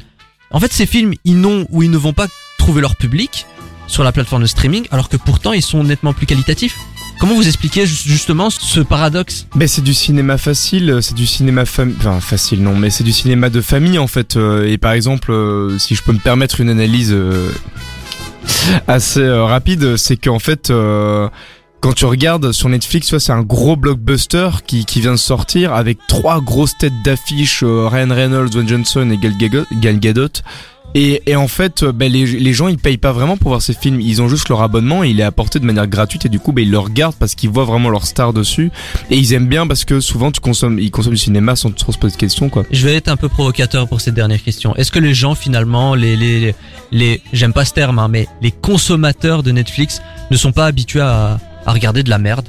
En 0.51 0.61
fait, 0.61 0.72
ces 0.72 0.87
films, 0.87 1.14
ils 1.24 1.38
n'ont 1.40 1.66
ou 1.70 1.83
ils 1.83 1.90
ne 1.90 1.96
vont 1.98 2.12
pas 2.12 2.27
trouver 2.59 2.81
leur 2.81 2.96
public 2.96 3.46
sur 3.87 4.05
la 4.05 4.12
plateforme 4.12 4.42
de 4.42 4.46
streaming, 4.46 4.87
alors 4.90 5.09
que 5.09 5.16
pourtant 5.16 5.53
ils 5.53 5.62
sont 5.62 5.83
nettement 5.83 6.12
plus 6.12 6.27
qualitatifs. 6.27 6.77
Comment 7.20 7.35
vous 7.35 7.46
expliquez 7.46 7.87
ju- 7.87 7.96
justement 8.07 8.51
ce 8.51 8.81
paradoxe? 8.81 9.46
Ben 9.55 9.66
c'est 9.66 9.83
du 9.83 9.94
cinéma 9.94 10.37
facile, 10.38 10.98
c'est 11.01 11.14
du 11.14 11.27
cinéma 11.27 11.64
fam... 11.64 11.94
facile 12.20 12.62
non, 12.62 12.77
mais 12.77 12.90
c'est 12.90 13.03
du 13.05 13.12
cinéma 13.12 13.48
de 13.51 13.61
famille 13.61 13.98
en 13.98 14.07
fait. 14.07 14.37
euh, 14.37 14.70
et 14.70 14.77
par 14.79 14.92
exemple, 14.92 15.33
euh, 15.33 15.79
si 15.79 15.94
je 15.94 16.03
peux 16.03 16.12
me 16.12 16.18
permettre 16.18 16.61
une 16.61 16.68
analyse 16.68 17.12
euh, 17.12 17.51
assez 18.87 19.27
rapide, 19.29 19.96
c'est 19.96 20.16
qu'en 20.16 20.38
fait, 20.38 20.70
quand 21.80 21.92
tu 21.92 22.04
regardes 22.06 22.52
sur 22.52 22.68
Netflix, 22.68 23.16
c'est 23.18 23.32
un 23.32 23.42
gros 23.42 23.76
blockbuster 23.76 24.48
qui, 24.66 24.84
qui 24.84 25.00
vient 25.00 25.12
de 25.12 25.16
sortir 25.16 25.72
avec 25.74 25.98
trois 26.08 26.40
grosses 26.40 26.76
têtes 26.76 27.02
d'affiche, 27.04 27.62
euh, 27.62 27.88
Ryan 27.88 28.14
Reynolds, 28.14 28.50
Dwayne 28.50 28.68
Johnson 28.68 29.10
et 29.10 29.16
Gal 29.16 29.98
Gadot. 29.98 30.28
Et, 30.94 31.22
et 31.26 31.36
en 31.36 31.48
fait, 31.48 31.84
ben, 31.84 32.10
les, 32.10 32.24
les 32.24 32.52
gens 32.54 32.66
ils 32.66 32.78
payent 32.78 32.96
pas 32.96 33.12
vraiment 33.12 33.36
pour 33.36 33.50
voir 33.50 33.60
ces 33.60 33.74
films, 33.74 34.00
ils 34.00 34.22
ont 34.22 34.28
juste 34.28 34.48
leur 34.48 34.62
abonnement, 34.62 35.04
et 35.04 35.10
il 35.10 35.20
est 35.20 35.24
apporté 35.24 35.60
de 35.60 35.66
manière 35.66 35.86
gratuite 35.86 36.24
et 36.24 36.28
du 36.30 36.40
coup 36.40 36.52
ben, 36.52 36.62
ils 36.62 36.70
le 36.70 36.78
regardent 36.78 37.14
parce 37.14 37.34
qu'ils 37.34 37.50
voient 37.50 37.66
vraiment 37.66 37.90
leur 37.90 38.06
star 38.06 38.32
dessus 38.32 38.70
et 39.10 39.16
ils 39.16 39.34
aiment 39.34 39.48
bien 39.48 39.66
parce 39.66 39.84
que 39.84 40.00
souvent 40.00 40.32
tu 40.32 40.40
consommes, 40.40 40.78
ils 40.78 40.90
consomment 40.90 41.14
du 41.14 41.20
cinéma 41.20 41.56
sans 41.56 41.70
trop 41.72 41.92
se 41.92 41.98
poser 41.98 42.14
de 42.14 42.18
questions 42.18 42.48
quoi. 42.48 42.64
Je 42.70 42.86
vais 42.86 42.94
être 42.94 43.08
un 43.08 43.16
peu 43.16 43.28
provocateur 43.28 43.86
pour 43.86 44.00
cette 44.00 44.14
dernière 44.14 44.42
question. 44.42 44.74
Est-ce 44.76 44.90
que 44.90 44.98
les 44.98 45.12
gens 45.12 45.34
finalement, 45.34 45.94
les 45.94 46.16
les 46.16 46.54
les, 46.90 47.20
j'aime 47.34 47.52
pas 47.52 47.66
ce 47.66 47.74
terme, 47.74 47.98
hein, 47.98 48.08
mais 48.08 48.26
les 48.40 48.50
consommateurs 48.50 49.42
de 49.42 49.50
Netflix 49.52 50.00
ne 50.30 50.36
sont 50.38 50.52
pas 50.52 50.64
habitués 50.64 51.02
à, 51.02 51.38
à 51.68 51.72
regarder 51.72 52.02
de 52.02 52.09
la 52.09 52.16
merde 52.18 52.48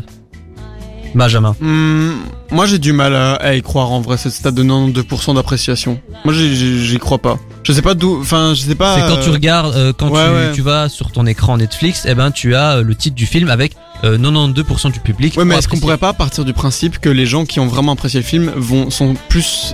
Benjamin. 1.13 1.55
Hmm, 1.59 2.11
moi 2.51 2.67
j'ai 2.67 2.77
du 2.77 2.93
mal 2.93 3.15
à, 3.15 3.33
à 3.33 3.53
y 3.55 3.61
croire 3.61 3.91
en 3.91 3.99
vrai 3.99 4.15
cette 4.15 4.31
stade 4.31 4.53
de 4.55 4.63
92% 4.63 5.35
d'appréciation. 5.35 5.99
Moi 6.23 6.33
j'y- 6.33 6.97
crois 6.99 7.17
pas. 7.17 7.37
Je 7.63 7.73
sais 7.73 7.81
pas 7.81 7.95
d'où, 7.95 8.19
enfin 8.21 8.53
je 8.53 8.61
sais 8.61 8.75
pas. 8.75 8.95
C'est 8.95 9.01
quand 9.13 9.19
tu 9.21 9.29
euh, 9.29 9.33
regardes, 9.33 9.75
euh, 9.75 9.91
quand 9.91 10.09
ouais, 10.09 10.23
tu, 10.25 10.31
ouais. 10.31 10.51
tu 10.53 10.61
vas 10.61 10.87
sur 10.87 11.11
ton 11.11 11.25
écran 11.25 11.57
Netflix, 11.57 12.05
eh 12.07 12.13
ben 12.15 12.31
tu 12.31 12.55
as 12.55 12.77
euh, 12.77 12.83
le 12.83 12.95
titre 12.95 13.15
du 13.15 13.25
film 13.25 13.49
avec 13.49 13.73
euh, 14.03 14.17
92% 14.17 14.91
du 14.91 14.99
public. 14.99 15.35
Ouais 15.35 15.43
mais 15.45 15.55
est-ce 15.57 15.67
qu'on 15.67 15.79
pourrait 15.79 15.97
pas 15.97 16.13
partir 16.13 16.45
du 16.45 16.53
principe 16.53 16.99
que 16.99 17.09
les 17.09 17.25
gens 17.25 17.43
qui 17.45 17.59
ont 17.59 17.67
vraiment 17.67 17.93
apprécié 17.93 18.19
le 18.21 18.25
film 18.25 18.51
vont 18.55 18.89
sont 18.91 19.15
plus 19.29 19.73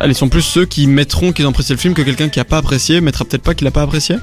Allez, 0.00 0.14
sont 0.14 0.28
plus 0.30 0.42
ceux 0.42 0.64
qui 0.64 0.86
mettront 0.86 1.32
qu'ils 1.32 1.46
ont 1.46 1.50
apprécié 1.50 1.74
le 1.74 1.80
film 1.80 1.92
que 1.94 2.00
quelqu'un 2.02 2.28
qui 2.30 2.40
a 2.40 2.44
pas 2.44 2.56
apprécié 2.56 3.00
mettra 3.02 3.24
peut-être 3.26 3.42
pas 3.42 3.54
qu'il 3.54 3.66
a 3.66 3.70
pas 3.70 3.82
apprécié? 3.82 4.16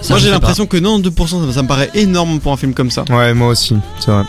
Ça, 0.00 0.10
moi 0.14 0.18
j'ai 0.18 0.30
l'impression 0.30 0.66
que 0.66 0.76
92% 0.76 1.46
ça, 1.48 1.52
ça 1.52 1.62
me 1.62 1.68
paraît 1.68 1.90
énorme 1.94 2.38
pour 2.38 2.52
un 2.52 2.56
film 2.56 2.72
comme 2.72 2.90
ça. 2.90 3.04
Ouais, 3.10 3.34
moi 3.34 3.48
aussi, 3.48 3.74
c'est 3.98 4.12
vrai. 4.12 4.22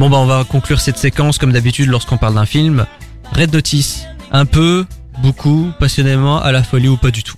Bon 0.00 0.10
bah 0.10 0.16
on 0.18 0.26
va 0.26 0.44
conclure 0.44 0.80
cette 0.80 0.98
séquence 0.98 1.38
comme 1.38 1.52
d'habitude 1.52 1.88
lorsqu'on 1.88 2.16
parle 2.16 2.34
d'un 2.34 2.46
film. 2.46 2.86
Red 3.36 3.52
Notice, 3.52 4.04
un 4.32 4.46
peu, 4.46 4.84
beaucoup, 5.22 5.68
passionnément, 5.78 6.40
à 6.42 6.50
la 6.50 6.62
folie 6.64 6.88
ou 6.88 6.96
pas 6.96 7.10
du 7.12 7.22
tout? 7.22 7.36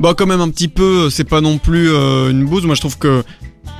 Bah 0.00 0.12
quand 0.16 0.26
même 0.26 0.40
un 0.40 0.50
petit 0.50 0.68
peu, 0.68 1.08
c'est 1.08 1.24
pas 1.24 1.40
non 1.40 1.56
plus 1.58 1.90
euh, 1.90 2.30
une 2.30 2.44
bouse. 2.44 2.64
Moi 2.66 2.74
je 2.74 2.80
trouve 2.80 2.98
que 2.98 3.24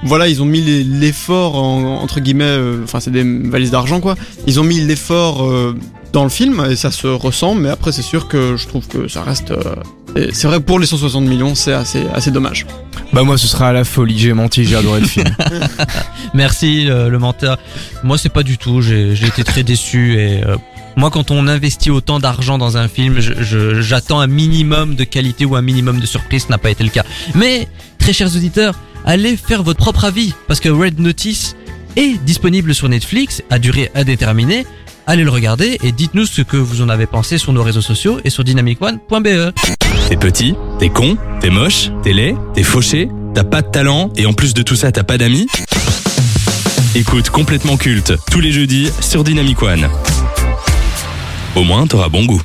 voilà, 0.05 0.29
ils 0.29 0.41
ont 0.41 0.47
mis 0.47 0.63
l'effort 0.63 1.57
en- 1.57 2.01
entre 2.01 2.21
guillemets, 2.21 2.45
euh, 2.45 2.81
enfin 2.85 3.01
c'est 3.01 3.11
des 3.11 3.25
valises 3.51 3.73
d'argent 3.73 4.01
quoi. 4.01 4.15
Ils 4.47 4.59
ont 4.59 4.65
mis 4.65 4.81
l'effort 4.81 5.45
euh, 5.45 5.77
dans 6.13 6.25
le 6.25 6.31
film 6.31 6.65
et 6.71 6.77
ça 6.77 6.91
se 6.91 7.07
ressent, 7.07 7.55
mais 7.55 7.69
après 7.71 7.93
c'est 7.93 8.03
sûr 8.03 8.29
que 8.29 8.57
je 8.57 8.67
trouve 8.69 8.87
que 8.87 9.09
ça 9.09 9.23
reste. 9.23 9.51
euh, 9.51 10.29
c'est 10.33 10.47
vrai 10.47 10.59
que 10.59 10.65
pour 10.65 10.79
les 10.79 10.87
160 10.87 11.25
millions, 11.25 11.55
c'est 11.55 11.73
assez 11.73 12.05
assez 12.15 12.31
dommage. 12.31 12.67
Bah 13.13 13.23
moi 13.23 13.39
ce 13.39 13.47
sera 13.47 13.69
à 13.69 13.73
la 13.73 13.85
folie, 13.85 14.19
j'ai 14.19 14.33
menti, 14.33 14.65
j'ai 14.65 14.77
adoré 14.77 15.01
le 15.01 15.07
film. 15.07 15.35
Merci 16.35 16.85
le, 16.85 17.09
le 17.09 17.19
menteur. 17.19 17.59
Moi 18.03 18.19
c'est 18.19 18.29
pas 18.29 18.43
du 18.43 18.59
tout, 18.59 18.81
j'ai 18.83 19.13
été 19.13 19.45
très 19.45 19.63
déçu 19.63 20.19
et 20.19 20.45
euh, 20.45 20.57
moi 20.97 21.11
quand 21.11 21.31
on 21.31 21.47
investit 21.49 21.91
autant 21.91 22.19
d'argent 22.21 22.59
dans 22.59 22.77
un 22.77 22.89
film, 22.89 23.19
j'attends 23.81 24.21
un 24.21 24.27
minimum 24.27 24.95
de 24.95 25.05
qualité 25.05 25.45
ou 25.45 25.57
un 25.57 25.63
minimum 25.63 26.01
de 26.01 26.07
surprise, 26.07 26.45
ce 26.47 26.51
n'a 26.51 26.59
pas 26.59 26.71
été 26.71 26.85
le 26.85 26.91
cas. 26.91 27.05
Mais 27.35 27.69
très 27.99 28.13
chers 28.13 28.35
auditeurs, 28.37 28.75
allez 29.05 29.37
faire 29.37 29.63
votre 29.63 29.79
propre 29.79 30.05
avis 30.05 30.35
parce 30.49 30.61
que 30.61 30.69
Red 30.69 30.99
Notice 31.01 31.57
est 31.97 32.23
disponible 32.25 32.75
sur 32.75 32.89
Netflix 32.89 33.43
à 33.51 33.59
durée 33.59 33.91
indéterminée. 33.95 34.67
Allez 35.07 35.25
le 35.25 35.31
regarder 35.31 35.79
et 35.83 35.93
dites-nous 35.93 36.27
ce 36.27 36.43
que 36.43 36.57
vous 36.57 36.81
en 36.81 36.89
avez 36.89 37.07
pensé 37.07 37.37
sur 37.39 37.53
nos 37.53 37.63
réseaux 37.63 37.81
sociaux 37.81 38.21
et 38.25 38.31
sur 38.31 38.45
dynamicone.be. 38.45 39.53
T'es 40.09 40.17
petit, 40.17 40.55
t'es 40.79 40.91
con, 40.91 41.17
t'es 41.41 41.51
moche, 41.51 41.91
t'es 42.03 42.13
laid, 42.13 42.37
t'es 42.55 42.63
fauché, 42.63 43.09
t'as 43.35 43.45
pas 43.45 43.63
de 43.63 43.69
talent 43.69 44.13
et 44.17 44.27
en 44.27 44.33
plus 44.33 44.55
de 44.55 44.63
tout 44.63 44.77
ça 44.77 44.93
t'as 44.93 45.03
pas 45.03 45.19
d'amis 45.19 45.49
Écoute 46.95 47.31
complètement 47.31 47.77
culte 47.77 48.13
tous 48.31 48.41
les 48.41 48.53
jeudis 48.53 48.91
sur 49.01 49.25
Dynamic. 49.25 49.59
Au 51.57 51.65
moins 51.65 51.87
t'auras 51.87 52.09
bon 52.09 52.25
goût. 52.25 52.43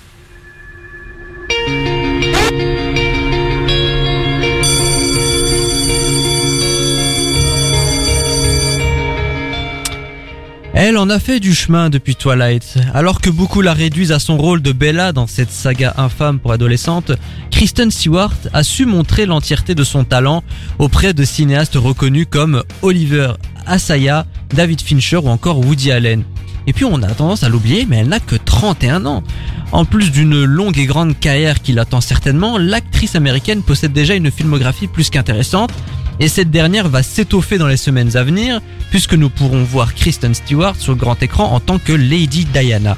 Elle 10.79 10.99
en 10.99 11.09
a 11.09 11.17
fait 11.17 11.39
du 11.39 11.55
chemin 11.55 11.89
depuis 11.89 12.15
Twilight. 12.15 12.77
Alors 12.93 13.19
que 13.19 13.31
beaucoup 13.31 13.61
la 13.61 13.73
réduisent 13.73 14.11
à 14.11 14.19
son 14.19 14.37
rôle 14.37 14.61
de 14.61 14.71
Bella 14.71 15.11
dans 15.11 15.25
cette 15.25 15.49
saga 15.49 15.95
infâme 15.97 16.37
pour 16.37 16.51
adolescentes, 16.51 17.13
Kristen 17.49 17.89
Stewart 17.89 18.35
a 18.53 18.61
su 18.61 18.85
montrer 18.85 19.25
l'entièreté 19.25 19.73
de 19.73 19.83
son 19.83 20.03
talent 20.03 20.43
auprès 20.77 21.15
de 21.15 21.25
cinéastes 21.25 21.77
reconnus 21.77 22.27
comme 22.29 22.61
Oliver 22.83 23.31
Assayas, 23.65 24.27
David 24.53 24.79
Fincher 24.79 25.17
ou 25.17 25.29
encore 25.29 25.65
Woody 25.65 25.91
Allen. 25.91 26.23
Et 26.67 26.73
puis 26.73 26.85
on 26.85 27.01
a 27.01 27.07
tendance 27.07 27.41
à 27.41 27.49
l'oublier, 27.49 27.87
mais 27.89 27.97
elle 27.97 28.09
n'a 28.09 28.19
que 28.19 28.35
31 28.35 29.07
ans. 29.07 29.23
En 29.71 29.83
plus 29.83 30.11
d'une 30.11 30.43
longue 30.43 30.77
et 30.77 30.85
grande 30.85 31.17
carrière 31.17 31.61
qui 31.61 31.73
l'attend 31.73 32.01
certainement, 32.01 32.59
l'actrice 32.59 33.15
américaine 33.15 33.63
possède 33.63 33.93
déjà 33.93 34.13
une 34.13 34.29
filmographie 34.29 34.87
plus 34.87 35.09
qu'intéressante, 35.09 35.71
et 36.19 36.27
cette 36.27 36.51
dernière 36.51 36.89
va 36.89 37.03
s'étoffer 37.03 37.57
dans 37.57 37.67
les 37.67 37.77
semaines 37.77 38.15
à 38.17 38.23
venir, 38.23 38.61
puisque 38.89 39.13
nous 39.13 39.29
pourrons 39.29 39.63
voir 39.63 39.93
Kristen 39.93 40.33
Stewart 40.33 40.75
sur 40.77 40.93
le 40.93 40.97
grand 40.97 41.21
écran 41.21 41.51
en 41.53 41.59
tant 41.59 41.77
que 41.79 41.93
Lady 41.93 42.45
Diana. 42.45 42.97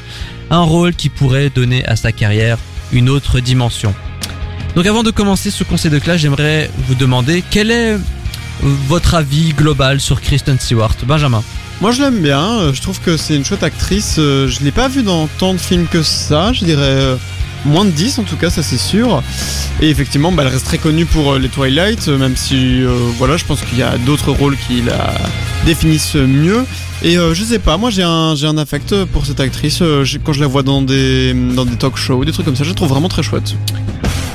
Un 0.50 0.62
rôle 0.62 0.94
qui 0.94 1.10
pourrait 1.10 1.50
donner 1.50 1.86
à 1.86 1.96
sa 1.96 2.12
carrière 2.12 2.58
une 2.92 3.10
autre 3.10 3.40
dimension. 3.40 3.94
Donc 4.76 4.86
avant 4.86 5.04
de 5.04 5.12
commencer 5.12 5.52
ce 5.52 5.64
conseil 5.64 5.92
de 5.92 6.00
classe, 6.00 6.22
j'aimerais 6.22 6.70
vous 6.88 6.96
demander 6.96 7.44
quel 7.50 7.72
est 7.72 7.94
euh, 7.94 7.98
votre 8.88 9.16
avis 9.16 9.54
global 9.54 10.00
sur 10.00 10.22
Kristen 10.22 10.60
Stewart? 10.60 10.96
Benjamin 11.06 11.44
Moi 11.82 11.92
je 11.92 12.02
l'aime 12.02 12.22
bien, 12.22 12.60
euh, 12.60 12.74
je 12.74 12.82
trouve 12.82 13.00
que 13.00 13.18
c'est 13.18 13.36
une 13.36 13.44
chouette 13.46 13.64
actrice. 13.64 14.16
euh, 14.20 14.48
Je 14.48 14.64
l'ai 14.64 14.72
pas 14.72 14.88
vue 14.88 15.04
dans 15.04 15.28
tant 15.40 15.54
de 15.54 15.60
films 15.60 15.88
que 15.88 16.04
ça, 16.04 16.54
je 16.54 16.66
dirais. 16.66 17.18
Euh, 17.66 17.70
moins 17.70 17.86
de 17.86 17.92
10 17.92 18.20
en 18.20 18.24
tout 18.24 18.36
cas, 18.36 18.50
ça 18.50 18.64
c'est 18.64 18.78
sûr. 18.78 19.22
Et 19.82 19.90
effectivement, 19.90 20.32
bah, 20.32 20.44
elle 20.46 20.52
reste 20.54 20.66
très 20.66 20.78
connue 20.78 21.06
pour 21.06 21.34
euh, 21.34 21.40
les 21.40 21.50
Twilight, 21.50 22.08
euh, 22.08 22.18
même 22.18 22.36
si 22.36 22.84
euh, 22.84 22.90
voilà, 23.18 23.38
je 23.38 23.46
pense 23.46 23.62
qu'il 23.62 23.78
y 23.78 23.84
a 23.84 23.98
d'autres 23.98 24.32
rôles 24.32 24.58
qui 24.68 24.82
la 24.82 25.14
définissent 25.66 26.16
mieux. 26.16 26.66
Et 27.02 27.18
euh, 27.18 27.34
je 27.34 27.44
sais 27.44 27.60
pas, 27.60 27.78
moi 27.78 27.90
j'ai 27.92 28.04
un, 28.04 28.36
j'ai 28.36 28.48
un 28.48 28.58
affect 28.58 29.06
pour 29.06 29.26
cette 29.26 29.40
actrice. 29.40 29.82
euh, 29.82 30.04
quand 30.26 30.34
je 30.34 30.42
la 30.42 30.48
vois 30.48 30.64
dans 30.64 30.82
des, 30.82 31.34
dans 31.34 31.64
des 31.66 31.76
talk 31.78 31.96
shows, 31.98 32.26
des 32.26 32.32
trucs 32.32 32.46
comme 32.46 32.56
ça, 32.58 32.64
je 32.66 32.70
la 32.70 32.76
trouve 32.76 32.90
vraiment 32.90 33.08
très 33.10 33.24
chouette. 33.24 33.56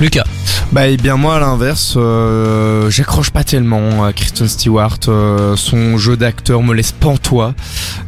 Lucas. 0.01 0.23
Bah 0.71 0.87
et 0.87 0.97
bien 0.97 1.15
moi 1.15 1.37
à 1.37 1.39
l'inverse, 1.39 1.93
euh, 1.95 2.89
j'accroche 2.89 3.29
pas 3.29 3.43
tellement 3.45 4.03
à 4.03 4.11
Kristen 4.11 4.47
Stewart. 4.47 4.97
euh, 5.07 5.55
son 5.55 5.97
jeu 5.97 6.17
d'acteur 6.17 6.61
me 6.63 6.73
laisse 6.73 6.91
pantois 6.91 7.53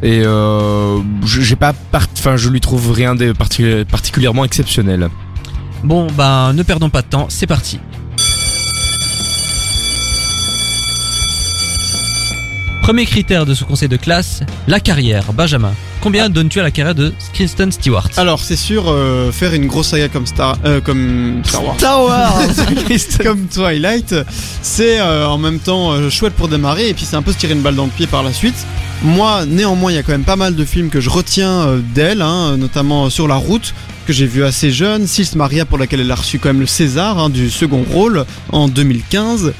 et 0.02 0.20
euh, 0.24 0.98
je- 1.24 1.40
j'ai 1.40 1.56
pas, 1.56 1.72
enfin 2.12 2.36
je 2.36 2.50
lui 2.50 2.60
trouve 2.60 2.92
rien 2.92 3.14
de 3.14 3.32
parti- 3.32 3.84
particulièrement 3.90 4.44
exceptionnel. 4.44 5.08
Bon, 5.82 6.08
ben, 6.10 6.52
ne 6.52 6.62
perdons 6.62 6.90
pas 6.90 7.00
de 7.02 7.06
temps, 7.06 7.26
c'est 7.30 7.46
parti. 7.46 7.80
Premier 12.82 13.06
critère 13.06 13.46
de 13.46 13.54
ce 13.54 13.64
conseil 13.64 13.88
de 13.88 13.96
classe, 13.96 14.40
la 14.66 14.80
carrière. 14.80 15.32
Benjamin, 15.32 15.72
combien 16.00 16.28
donnes-tu 16.28 16.60
à 16.60 16.62
la 16.62 16.70
carrière 16.70 16.94
de 16.94 17.12
Kristen 17.32 17.72
Stewart 17.72 18.08
Alors 18.16 18.40
c'est 18.40 18.56
sûr, 18.56 18.84
euh, 18.88 19.32
faire 19.32 19.52
une 19.54 19.66
grosse 19.66 19.88
saga 19.88 20.08
comme 20.08 20.26
Star, 20.26 20.56
euh, 20.64 20.80
comme 20.80 21.42
Star 21.44 21.64
Wars. 21.64 21.78
Star 21.78 22.04
Wars. 22.04 22.42
Comme 23.22 23.46
Twilight, 23.46 24.14
c'est 24.62 25.00
euh, 25.00 25.26
en 25.26 25.38
même 25.38 25.58
temps 25.58 26.10
chouette 26.10 26.34
pour 26.34 26.48
démarrer 26.48 26.88
et 26.88 26.94
puis 26.94 27.04
c'est 27.04 27.16
un 27.16 27.22
peu 27.22 27.32
se 27.32 27.38
tirer 27.38 27.54
une 27.54 27.62
balle 27.62 27.74
dans 27.74 27.84
le 27.84 27.90
pied 27.90 28.06
par 28.06 28.22
la 28.22 28.32
suite. 28.32 28.54
Moi, 29.02 29.44
néanmoins, 29.46 29.92
il 29.92 29.94
y 29.94 29.98
a 29.98 30.02
quand 30.02 30.12
même 30.12 30.24
pas 30.24 30.36
mal 30.36 30.54
de 30.54 30.64
films 30.64 30.90
que 30.90 31.00
je 31.00 31.10
retiens 31.10 31.80
d'elle, 31.94 32.22
hein, 32.22 32.56
notamment 32.56 33.10
sur 33.10 33.28
la 33.28 33.36
route 33.36 33.74
que 34.08 34.14
j'ai 34.14 34.24
vu 34.26 34.42
assez 34.42 34.70
jeune, 34.70 35.06
Sils 35.06 35.36
Maria 35.36 35.66
pour 35.66 35.76
laquelle 35.76 36.00
elle 36.00 36.10
a 36.10 36.14
reçu 36.14 36.38
quand 36.38 36.48
même 36.48 36.60
le 36.60 36.66
César 36.66 37.18
hein, 37.18 37.28
du 37.28 37.50
second 37.50 37.84
rôle 37.92 38.24
en 38.52 38.66
2015 38.66 39.52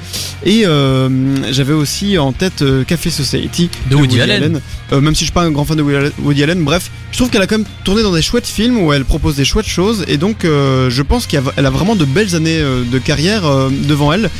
et 0.43 0.63
euh, 0.65 1.07
j'avais 1.51 1.73
aussi 1.73 2.17
en 2.17 2.31
tête 2.31 2.63
euh, 2.63 2.83
Café 2.83 3.11
Society 3.11 3.69
De 3.91 3.95
Woody 3.95 4.19
Allen. 4.19 4.59
Euh, 4.91 5.01
même 5.01 5.13
si 5.13 5.19
je 5.19 5.25
suis 5.25 5.33
pas 5.33 5.43
un 5.43 5.51
grand 5.51 5.65
fan 5.65 5.77
de 5.77 5.83
Woody 5.83 6.41
Allen- 6.41 6.63
bref, 6.63 6.89
je 7.11 7.17
trouve 7.17 7.29
qu'elle 7.29 7.43
a 7.43 7.45
quand 7.45 7.59
même 7.59 7.67
tourné 7.83 8.01
dans 8.01 8.11
des 8.11 8.23
chouettes 8.23 8.47
films 8.47 8.79
où 8.79 8.91
elle 8.91 9.05
propose 9.05 9.35
des 9.35 9.45
chouettes 9.45 9.67
choses 9.67 10.03
et 10.07 10.17
donc 10.17 10.37
je 10.43 11.01
pense 11.03 11.27
qu'elle 11.27 11.43
a, 11.57 11.69
vraiment 11.69 11.95
de 11.95 12.05
belles 12.05 12.33
années 12.35 12.59
de 12.59 12.97
carrière 12.97 13.43
devant 13.87 14.11
elle. 14.13 14.31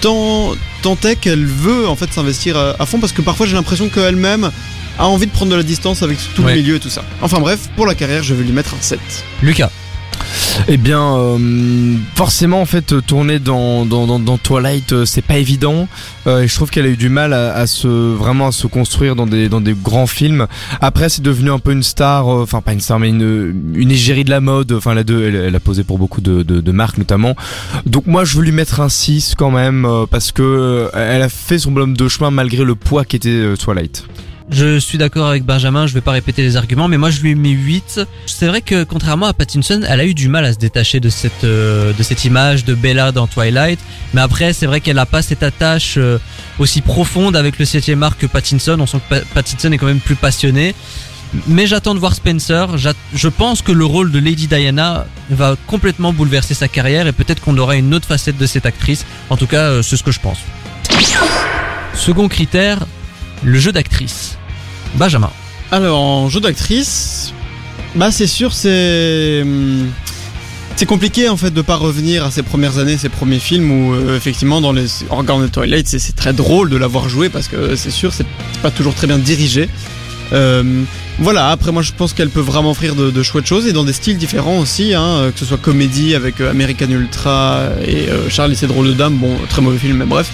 Tant, 0.00 0.52
tant 0.82 0.96
est 1.04 1.16
qu'elle 1.16 1.44
veut 1.44 1.88
en 1.88 1.96
fait 1.96 2.12
s'investir 2.12 2.56
à, 2.56 2.76
à 2.80 2.86
fond 2.86 3.00
parce 3.00 3.12
que 3.12 3.22
parfois 3.22 3.46
j'ai 3.46 3.54
l'impression 3.54 3.88
qu'elle-même 3.88 4.52
a 4.98 5.06
envie 5.06 5.26
de 5.26 5.32
prendre 5.32 5.50
de 5.52 5.56
la 5.56 5.62
distance 5.62 6.02
avec 6.02 6.18
tout 6.34 6.42
Ouais. 6.42 6.54
le 6.54 6.60
milieu 6.62 6.76
et 6.76 6.80
tout 6.80 6.88
ça. 6.90 7.04
Enfin 7.22 7.38
bref, 7.40 7.68
pour 7.76 7.86
la 7.86 7.94
carrière, 7.94 8.22
je 8.22 8.34
vais 8.34 8.44
lui 8.44 8.52
mettre 8.52 8.74
un 8.74 8.80
7. 8.82 8.98
Lucas. 9.42 9.70
Eh 10.66 10.76
bien, 10.76 11.16
euh, 11.16 11.94
forcément, 12.16 12.60
en 12.60 12.66
fait, 12.66 12.92
tourner 13.06 13.38
dans, 13.38 13.86
dans, 13.86 14.06
dans, 14.08 14.18
dans 14.18 14.36
Twilight, 14.38 14.92
euh, 14.92 15.04
c'est 15.06 15.22
pas 15.22 15.38
évident. 15.38 15.86
Euh, 16.26 16.42
et 16.42 16.48
je 16.48 16.54
trouve 16.54 16.68
qu'elle 16.70 16.84
a 16.84 16.88
eu 16.88 16.96
du 16.96 17.08
mal 17.08 17.32
à, 17.32 17.54
à 17.54 17.66
se 17.68 17.86
vraiment 17.86 18.48
à 18.48 18.52
se 18.52 18.66
construire 18.66 19.14
dans 19.14 19.26
des 19.26 19.48
dans 19.48 19.60
des 19.60 19.74
grands 19.74 20.08
films. 20.08 20.48
Après, 20.80 21.08
c'est 21.08 21.22
devenu 21.22 21.52
un 21.52 21.60
peu 21.60 21.70
une 21.72 21.84
star, 21.84 22.28
euh, 22.28 22.42
enfin 22.42 22.60
pas 22.60 22.72
une 22.72 22.80
star, 22.80 22.98
mais 22.98 23.08
une 23.08 23.72
une 23.74 23.90
égérie 23.92 24.24
de 24.24 24.30
la 24.30 24.40
mode. 24.40 24.72
Enfin, 24.72 24.94
la 24.94 25.04
deux, 25.04 25.28
elle, 25.28 25.36
elle 25.36 25.54
a 25.54 25.60
posé 25.60 25.84
pour 25.84 25.98
beaucoup 25.98 26.20
de, 26.20 26.42
de, 26.42 26.60
de 26.60 26.72
marques 26.72 26.98
notamment. 26.98 27.36
Donc 27.86 28.06
moi, 28.06 28.24
je 28.24 28.36
veux 28.36 28.42
lui 28.42 28.52
mettre 28.52 28.80
un 28.80 28.88
6 28.88 29.34
quand 29.38 29.52
même 29.52 29.84
euh, 29.84 30.06
parce 30.10 30.32
que 30.32 30.42
euh, 30.42 30.88
elle 30.94 31.22
a 31.22 31.28
fait 31.28 31.60
son 31.60 31.70
bonhomme 31.70 31.96
de 31.96 32.08
chemin 32.08 32.32
malgré 32.32 32.64
le 32.64 32.74
poids 32.74 33.04
qu'était 33.04 33.28
euh, 33.30 33.56
Twilight. 33.56 34.04
Je 34.50 34.78
suis 34.78 34.96
d'accord 34.96 35.26
avec 35.28 35.44
Benjamin, 35.44 35.86
je 35.86 35.92
vais 35.92 36.00
pas 36.00 36.12
répéter 36.12 36.40
les 36.40 36.56
arguments, 36.56 36.88
mais 36.88 36.96
moi 36.96 37.10
je 37.10 37.20
lui 37.20 37.32
ai 37.32 37.34
mis 37.34 37.50
8. 37.50 38.00
C'est 38.24 38.46
vrai 38.46 38.62
que 38.62 38.82
contrairement 38.84 39.26
à 39.26 39.34
Pattinson, 39.34 39.82
elle 39.86 40.00
a 40.00 40.06
eu 40.06 40.14
du 40.14 40.28
mal 40.28 40.44
à 40.46 40.54
se 40.54 40.58
détacher 40.58 41.00
de 41.00 41.10
cette, 41.10 41.44
euh, 41.44 41.92
de 41.92 42.02
cette 42.02 42.24
image 42.24 42.64
de 42.64 42.74
Bella 42.74 43.12
dans 43.12 43.26
Twilight. 43.26 43.78
Mais 44.14 44.22
après, 44.22 44.54
c'est 44.54 44.64
vrai 44.64 44.80
qu'elle 44.80 44.98
a 44.98 45.04
pas 45.04 45.20
cette 45.20 45.42
attache 45.42 45.96
euh, 45.98 46.18
aussi 46.58 46.80
profonde 46.80 47.36
avec 47.36 47.58
le 47.58 47.66
7 47.66 47.90
art 48.02 48.16
que 48.16 48.24
Pattinson. 48.26 48.78
On 48.80 48.86
sent 48.86 49.00
que 49.10 49.16
Pa- 49.16 49.24
Pattinson 49.34 49.70
est 49.70 49.76
quand 49.76 49.86
même 49.86 50.00
plus 50.00 50.16
passionné. 50.16 50.74
Mais 51.46 51.66
j'attends 51.66 51.94
de 51.94 52.00
voir 52.00 52.14
Spencer. 52.14 52.68
Je 52.78 53.28
pense 53.28 53.60
que 53.60 53.70
le 53.72 53.84
rôle 53.84 54.10
de 54.10 54.18
Lady 54.18 54.46
Diana 54.46 55.04
va 55.28 55.56
complètement 55.66 56.14
bouleverser 56.14 56.54
sa 56.54 56.68
carrière 56.68 57.06
et 57.06 57.12
peut-être 57.12 57.42
qu'on 57.42 57.58
aura 57.58 57.76
une 57.76 57.92
autre 57.92 58.06
facette 58.08 58.38
de 58.38 58.46
cette 58.46 58.64
actrice. 58.64 59.04
En 59.28 59.36
tout 59.36 59.46
cas, 59.46 59.64
euh, 59.64 59.82
c'est 59.82 59.98
ce 59.98 60.02
que 60.02 60.10
je 60.10 60.20
pense. 60.20 60.38
Second 61.92 62.28
critère, 62.28 62.78
le 63.44 63.58
jeu 63.58 63.72
d'actrice. 63.72 64.37
Benjamin. 64.94 65.30
Alors, 65.70 66.00
en 66.00 66.28
jeu 66.28 66.40
d'actrice, 66.40 67.32
bah 67.94 68.10
c'est 68.10 68.26
sûr, 68.26 68.52
c'est 68.52 69.40
hum, 69.42 69.88
c'est 70.76 70.86
compliqué 70.86 71.28
en 71.28 71.36
fait 71.36 71.50
de 71.50 71.60
pas 71.60 71.74
revenir 71.74 72.24
à 72.24 72.30
ses 72.30 72.44
premières 72.44 72.78
années, 72.78 72.96
ses 72.96 73.08
premiers 73.08 73.40
films 73.40 73.70
où 73.70 73.94
euh, 73.94 74.16
effectivement 74.16 74.60
dans 74.60 74.72
les 74.72 74.86
regardant 75.10 75.42
les 75.42 75.50
Twilight, 75.50 75.88
c'est 75.88 76.14
très 76.14 76.32
drôle 76.32 76.70
de 76.70 76.76
l'avoir 76.76 77.08
joué 77.08 77.28
parce 77.28 77.48
que 77.48 77.74
c'est 77.74 77.90
sûr, 77.90 78.12
c'est 78.12 78.26
pas 78.62 78.70
toujours 78.70 78.94
très 78.94 79.08
bien 79.08 79.18
dirigé. 79.18 79.68
Euh, 80.32 80.84
voilà, 81.20 81.50
après 81.50 81.72
moi 81.72 81.82
je 81.82 81.90
pense 81.92 82.12
qu'elle 82.12 82.30
peut 82.30 82.40
vraiment 82.40 82.70
offrir 82.70 82.94
de, 82.94 83.10
de 83.10 83.22
chouettes 83.24 83.46
choses 83.46 83.66
et 83.66 83.72
dans 83.72 83.82
des 83.82 83.92
styles 83.92 84.18
différents 84.18 84.60
aussi, 84.60 84.94
hein, 84.94 85.02
euh, 85.02 85.30
que 85.32 85.38
ce 85.40 85.44
soit 85.44 85.58
comédie 85.58 86.14
avec 86.14 86.40
euh, 86.40 86.48
American 86.48 86.88
Ultra 86.88 87.70
et 87.84 88.08
euh, 88.08 88.30
Charlie 88.30 88.54
c'est 88.54 88.68
drôle 88.68 88.86
de 88.86 88.92
dame, 88.92 89.16
bon 89.16 89.36
très 89.48 89.60
mauvais 89.60 89.78
film 89.78 89.96
mais 89.96 90.04
bref. 90.04 90.30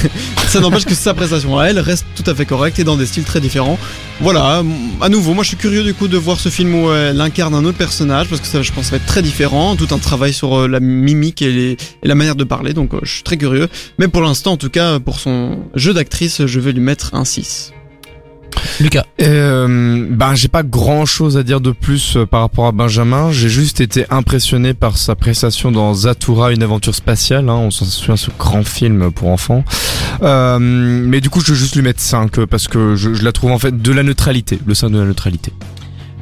ça 0.48 0.58
n'empêche 0.58 0.86
que 0.86 0.94
sa 0.94 1.14
prestation 1.14 1.56
à 1.56 1.66
elle 1.66 1.78
reste 1.78 2.04
tout 2.16 2.28
à 2.28 2.34
fait 2.34 2.46
correcte 2.46 2.80
et 2.80 2.84
dans 2.84 2.96
des 2.96 3.06
styles 3.06 3.22
très 3.22 3.40
différents. 3.40 3.78
Voilà, 4.20 4.64
à 5.00 5.08
nouveau, 5.08 5.34
moi 5.34 5.44
je 5.44 5.48
suis 5.48 5.56
curieux 5.56 5.84
du 5.84 5.94
coup 5.94 6.08
de 6.08 6.16
voir 6.16 6.40
ce 6.40 6.48
film 6.48 6.74
où 6.74 6.92
elle 6.92 7.20
incarne 7.20 7.54
un 7.54 7.64
autre 7.64 7.78
personnage 7.78 8.26
parce 8.26 8.40
que 8.40 8.48
ça 8.48 8.60
je 8.60 8.72
pense 8.72 8.90
va 8.90 8.96
être 8.96 9.06
très 9.06 9.22
différent, 9.22 9.76
tout 9.76 9.88
un 9.92 9.98
travail 9.98 10.32
sur 10.32 10.66
la 10.66 10.80
mimique 10.80 11.42
et, 11.42 11.76
la 12.02 12.16
manière 12.16 12.36
de 12.36 12.44
parler, 12.44 12.72
donc 12.74 12.90
je 13.04 13.12
suis 13.12 13.22
très 13.22 13.36
curieux. 13.36 13.68
Mais 13.98 14.08
pour 14.08 14.22
l'instant 14.22 14.52
en 14.52 14.56
tout 14.56 14.70
cas, 14.70 14.98
pour 14.98 15.20
son 15.20 15.60
jeu 15.76 15.94
d'actrice, 15.94 16.44
je 16.44 16.60
vais 16.60 16.72
lui 16.72 16.80
mettre 16.80 17.14
un 17.14 17.24
6. 17.24 17.72
Lucas. 18.80 19.04
Euh, 19.20 20.06
ben 20.10 20.34
j'ai 20.34 20.48
pas 20.48 20.62
grand 20.62 21.06
chose 21.06 21.36
à 21.36 21.42
dire 21.42 21.60
de 21.60 21.70
plus 21.70 22.16
euh, 22.16 22.26
par 22.26 22.40
rapport 22.40 22.66
à 22.66 22.72
Benjamin. 22.72 23.30
J'ai 23.32 23.48
juste 23.48 23.80
été 23.80 24.06
impressionné 24.10 24.74
par 24.74 24.96
sa 24.96 25.14
prestation 25.14 25.70
dans 25.70 25.94
Zatura, 25.94 26.52
une 26.52 26.62
aventure 26.62 26.94
spatiale. 26.94 27.48
Hein, 27.48 27.54
on 27.54 27.70
s'en 27.70 27.84
souvient 27.84 28.16
ce 28.16 28.30
grand 28.38 28.64
film 28.64 29.10
pour 29.12 29.28
enfants. 29.28 29.64
Euh, 30.22 30.58
mais 30.60 31.20
du 31.20 31.30
coup 31.30 31.40
je 31.40 31.52
vais 31.52 31.58
juste 31.58 31.76
lui 31.76 31.82
mettre 31.82 32.00
5 32.00 32.38
euh, 32.38 32.46
parce 32.46 32.68
que 32.68 32.94
je, 32.94 33.14
je 33.14 33.24
la 33.24 33.32
trouve 33.32 33.52
en 33.52 33.58
fait 33.58 33.80
de 33.80 33.92
la 33.92 34.02
neutralité, 34.02 34.58
le 34.64 34.74
sein 34.74 34.90
de 34.90 34.98
la 34.98 35.04
neutralité. 35.04 35.52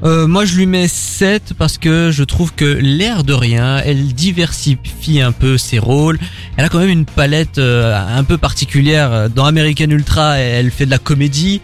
Euh, 0.05 0.27
moi 0.27 0.45
je 0.45 0.57
lui 0.57 0.67
mets 0.67 0.89
7 0.89 1.55
parce 1.57 1.79
que 1.79 2.11
je 2.11 2.25
trouve 2.25 2.53
que 2.55 2.65
l'air 2.65 3.23
de 3.23 3.33
rien, 3.33 3.79
elle 3.85 4.13
diversifie 4.15 5.21
un 5.21 5.31
peu 5.31 5.59
ses 5.59 5.79
rôles. 5.79 6.19
Elle 6.57 6.65
a 6.65 6.69
quand 6.69 6.81
même 6.81 6.89
une 6.89 7.05
palette 7.05 7.59
euh, 7.59 7.97
un 7.97 8.25
peu 8.25 8.37
particulière. 8.37 9.31
Dans 9.31 9.45
American 9.45 9.91
Ultra, 9.91 10.39
elle 10.39 10.71
fait 10.73 10.87
de 10.87 10.91
la 10.91 10.99
comédie. 10.99 11.61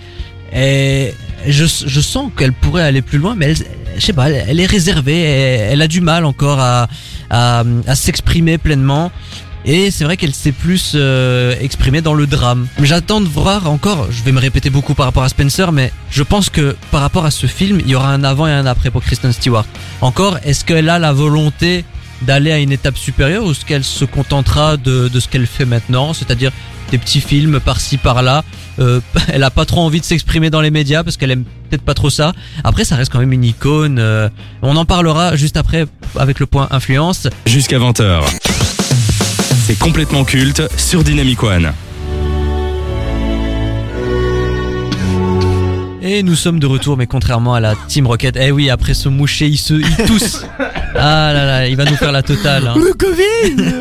Et 0.53 1.15
je, 1.47 1.65
je 1.65 2.01
sens 2.01 2.31
qu'elle 2.37 2.53
pourrait 2.53 2.85
aller 2.85 3.03
plus 3.03 3.19
loin, 3.19 3.35
mais 3.37 3.47
elle, 3.47 3.57
je 3.97 4.05
sais 4.05 4.13
pas, 4.13 4.31
elle, 4.31 4.61
est 4.61 4.67
réservée. 4.67 5.21
Elle, 5.21 5.83
a 5.83 5.89
du 5.89 6.01
mal 6.01 6.25
encore 6.25 6.61
à, 6.61 6.89
à, 7.31 7.65
à 7.87 7.95
s'exprimer 7.95 8.59
pleinement. 8.59 9.11
Et 9.65 9.91
c'est 9.91 10.05
vrai 10.05 10.17
qu'elle 10.17 10.35
s'est 10.35 10.53
plus 10.53 10.93
euh, 10.95 11.55
exprimée 11.61 12.01
dans 12.01 12.15
le 12.15 12.27
drame. 12.27 12.69
J'attends 12.83 13.21
de 13.21 13.27
voir 13.27 13.69
encore, 13.69 14.07
je 14.11 14.23
vais 14.23 14.33
me 14.33 14.41
répéter 14.41 14.71
beaucoup 14.71 14.95
par 14.95 15.07
rapport 15.07 15.25
à 15.25 15.29
Spencer, 15.29 15.73
mais 15.73 15.93
je 16.11 16.23
pense 16.23 16.49
que 16.49 16.77
par 16.91 17.01
rapport 17.01 17.27
à 17.27 17.31
ce 17.31 17.47
film, 17.47 17.81
il 17.81 17.89
y 17.89 17.95
aura 17.95 18.09
un 18.13 18.25
avant 18.25 18.47
et 18.47 18.53
un 18.53 18.67
après 18.67 18.91
pour 18.91 19.03
Kristen 19.03 19.33
Stewart. 19.33 19.67
Encore, 20.01 20.39
est-ce 20.45 20.65
qu'elle 20.65 20.89
a 20.89 20.99
la 20.99 21.13
volonté 21.13 21.85
d'aller 22.23 22.51
à 22.51 22.59
une 22.59 22.73
étape 22.73 22.97
supérieure 22.97 23.45
ou 23.45 23.51
est-ce 23.51 23.65
qu'elle 23.65 23.85
se 23.85 24.05
contentera 24.05 24.77
de, 24.77 25.09
de 25.09 25.21
ce 25.21 25.29
qu'elle 25.29 25.47
fait 25.47 25.67
maintenant, 25.67 26.15
c'est-à-dire 26.15 26.53
des 26.91 26.99
petits 26.99 27.21
films 27.21 27.61
par-ci 27.61 27.97
par-là 27.97 28.45
euh, 28.79 29.01
Elle 29.29 29.43
a 29.45 29.51
pas 29.51 29.65
trop 29.65 29.81
envie 29.81 30.01
de 30.01 30.05
s'exprimer 30.05 30.51
dans 30.51 30.61
les 30.61 30.71
médias 30.71 31.03
parce 31.05 31.17
qu'elle 31.17 31.31
aime 31.31 31.45
peut-être 31.45 31.83
pas 31.83 31.95
trop 31.95 32.11
ça. 32.11 32.33
Après, 32.65 32.85
ça 32.85 32.97
reste 32.97 33.13
quand 33.13 33.19
même 33.19 33.33
une 33.33 33.45
icône. 33.45 33.99
euh, 33.99 34.29
on 34.63 34.77
en 34.77 34.85
parlera 34.85 35.37
juste 35.37 35.57
après 35.57 35.87
avec 36.17 36.41
le 36.41 36.47
point 36.47 36.69
influence. 36.71 37.29
Jusqu'à 37.47 37.79
20h. 37.79 38.23
C'est 39.67 39.79
complètement 39.79 40.25
culte 40.25 40.63
sur 40.79 41.05
Dynamic 41.05 41.43
One. 41.43 41.73
Et 46.01 46.23
nous 46.23 46.37
sommes 46.37 46.59
de 46.59 46.67
retour, 46.67 46.97
mais 46.97 47.07
contrairement 47.07 47.53
à 47.53 47.61
la 47.61 47.75
Team 47.87 48.07
Rocket, 48.07 48.39
eh 48.41 48.51
oui, 48.51 48.71
après 48.71 48.95
ce 48.95 49.11
moucher, 49.11 49.47
il 49.47 49.59
se, 49.59 49.75
il 49.75 50.07
tousse. 50.07 50.43
Ah 51.01 51.33
là 51.33 51.45
là, 51.47 51.69
il 51.69 51.77
va 51.77 51.85
nous 51.85 51.97
faire 51.97 52.13
la 52.13 52.23
totale. 52.23 52.67
hein. 52.69 52.75
Le 52.77 52.93
Covid 52.93 53.75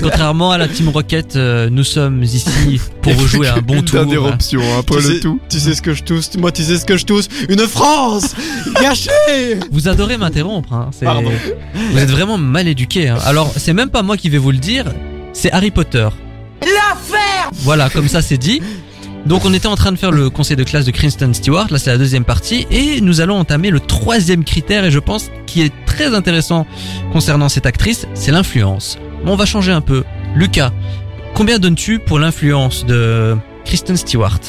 Contrairement 0.02 0.50
à 0.52 0.58
la 0.58 0.68
Team 0.68 0.88
Rocket, 0.88 1.36
euh, 1.36 1.68
nous 1.70 1.84
sommes 1.84 2.22
ici 2.22 2.80
pour 3.02 3.16
rejouer 3.16 3.48
un 3.48 3.58
bon 3.60 3.80
tour. 3.82 4.00
dernière 4.00 4.24
option 4.24 4.60
hein, 4.60 4.82
pour 4.84 4.96
tu, 4.98 5.02
le 5.02 5.14
sais, 5.14 5.20
tout. 5.20 5.40
tu 5.48 5.58
sais 5.60 5.74
ce 5.74 5.82
que 5.82 5.94
je 5.94 6.02
tousse, 6.02 6.36
moi 6.36 6.52
tu 6.52 6.62
sais 6.64 6.76
ce 6.78 6.84
que 6.84 6.96
je 6.96 7.04
tousse, 7.04 7.28
une 7.48 7.60
France 7.66 8.34
gâchée 8.80 9.58
Vous 9.70 9.88
adorez 9.88 10.16
m'interrompre. 10.16 10.72
Hein. 10.72 10.90
c'est- 10.96 11.04
Pardon. 11.04 11.30
Vous 11.92 11.98
êtes 11.98 12.10
vraiment 12.10 12.38
mal 12.38 12.68
éduqué. 12.68 13.08
Hein. 13.08 13.18
Alors, 13.24 13.52
c'est 13.56 13.72
même 13.72 13.90
pas 13.90 14.02
moi 14.02 14.16
qui 14.16 14.28
vais 14.28 14.38
vous 14.38 14.50
le 14.52 14.58
dire, 14.58 14.84
c'est 15.32 15.50
Harry 15.52 15.70
Potter. 15.70 16.08
L'affaire 16.62 17.50
Voilà, 17.52 17.88
comme 17.90 18.08
ça 18.08 18.20
c'est 18.22 18.38
dit. 18.38 18.60
Donc 19.26 19.44
on 19.44 19.52
était 19.52 19.66
en 19.66 19.76
train 19.76 19.92
de 19.92 19.98
faire 19.98 20.10
le 20.10 20.30
conseil 20.30 20.56
de 20.56 20.64
classe 20.64 20.86
de 20.86 20.90
Kristen 20.90 21.34
Stewart, 21.34 21.66
là 21.70 21.78
c'est 21.78 21.90
la 21.90 21.98
deuxième 21.98 22.24
partie, 22.24 22.66
et 22.70 23.00
nous 23.02 23.20
allons 23.20 23.36
entamer 23.36 23.68
le 23.70 23.80
troisième 23.80 24.42
critère, 24.42 24.84
et 24.84 24.90
je 24.90 24.98
pense 24.98 25.30
qui 25.46 25.60
est 25.60 25.72
très 25.86 26.14
intéressant 26.14 26.66
concernant 27.12 27.48
cette 27.50 27.66
actrice, 27.66 28.06
c'est 28.14 28.32
l'influence. 28.32 28.98
On 29.26 29.36
va 29.36 29.44
changer 29.44 29.72
un 29.72 29.82
peu. 29.82 30.04
Lucas, 30.34 30.72
combien 31.34 31.58
donnes-tu 31.58 31.98
pour 31.98 32.18
l'influence 32.18 32.86
de 32.86 33.36
Kristen 33.66 33.96
Stewart? 33.98 34.40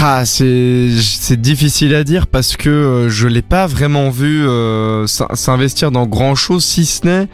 Ah, 0.00 0.24
c'est 0.26 0.90
difficile 1.40 1.94
à 1.94 2.04
dire 2.04 2.26
parce 2.26 2.56
que 2.56 2.68
euh, 2.68 3.08
je 3.08 3.28
l'ai 3.28 3.40
pas 3.42 3.66
vraiment 3.66 4.10
vu 4.10 4.46
euh, 4.46 5.06
s'in- 5.06 5.34
s'investir 5.34 5.90
dans 5.90 6.06
grand 6.06 6.34
chose 6.34 6.64
si 6.64 6.84
ce 6.84 7.06
n'est 7.06 7.28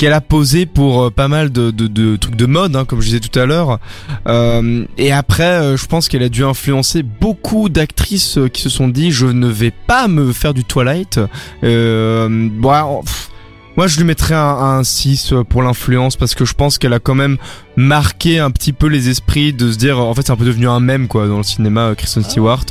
qu'elle 0.00 0.14
a 0.14 0.22
posé 0.22 0.64
pour 0.64 1.02
euh, 1.02 1.10
pas 1.10 1.28
mal 1.28 1.52
de, 1.52 1.70
de, 1.70 1.86
de 1.86 2.16
trucs 2.16 2.34
de 2.34 2.46
mode, 2.46 2.74
hein, 2.74 2.86
comme 2.86 3.02
je 3.02 3.06
disais 3.08 3.20
tout 3.20 3.38
à 3.38 3.44
l'heure. 3.44 3.78
Euh, 4.26 4.86
et 4.96 5.12
après, 5.12 5.42
euh, 5.42 5.76
je 5.76 5.84
pense 5.84 6.08
qu'elle 6.08 6.22
a 6.22 6.30
dû 6.30 6.42
influencer 6.42 7.02
beaucoup 7.02 7.68
d'actrices 7.68 8.38
euh, 8.38 8.48
qui 8.48 8.62
se 8.62 8.70
sont 8.70 8.88
dit 8.88 9.10
je 9.10 9.26
ne 9.26 9.46
vais 9.46 9.70
pas 9.70 10.08
me 10.08 10.32
faire 10.32 10.54
du 10.54 10.64
Twilight. 10.64 11.20
Euh, 11.64 12.48
bon, 12.50 13.02
pff, 13.02 13.28
moi, 13.76 13.88
je 13.88 13.98
lui 13.98 14.04
mettrais 14.04 14.34
un, 14.34 14.78
un 14.78 14.84
6 14.84 15.34
pour 15.50 15.62
l'influence 15.62 16.16
parce 16.16 16.34
que 16.34 16.46
je 16.46 16.54
pense 16.54 16.78
qu'elle 16.78 16.94
a 16.94 16.98
quand 16.98 17.14
même 17.14 17.36
marqué 17.76 18.38
un 18.38 18.50
petit 18.50 18.72
peu 18.72 18.86
les 18.86 19.10
esprits 19.10 19.52
de 19.52 19.70
se 19.70 19.76
dire 19.76 20.00
en 20.00 20.14
fait 20.14 20.22
c'est 20.24 20.32
un 20.32 20.36
peu 20.36 20.46
devenu 20.46 20.66
un 20.66 20.80
mème 20.80 21.08
quoi 21.08 21.28
dans 21.28 21.36
le 21.36 21.42
cinéma 21.42 21.92
Kristen 21.94 22.24
Stewart. 22.24 22.64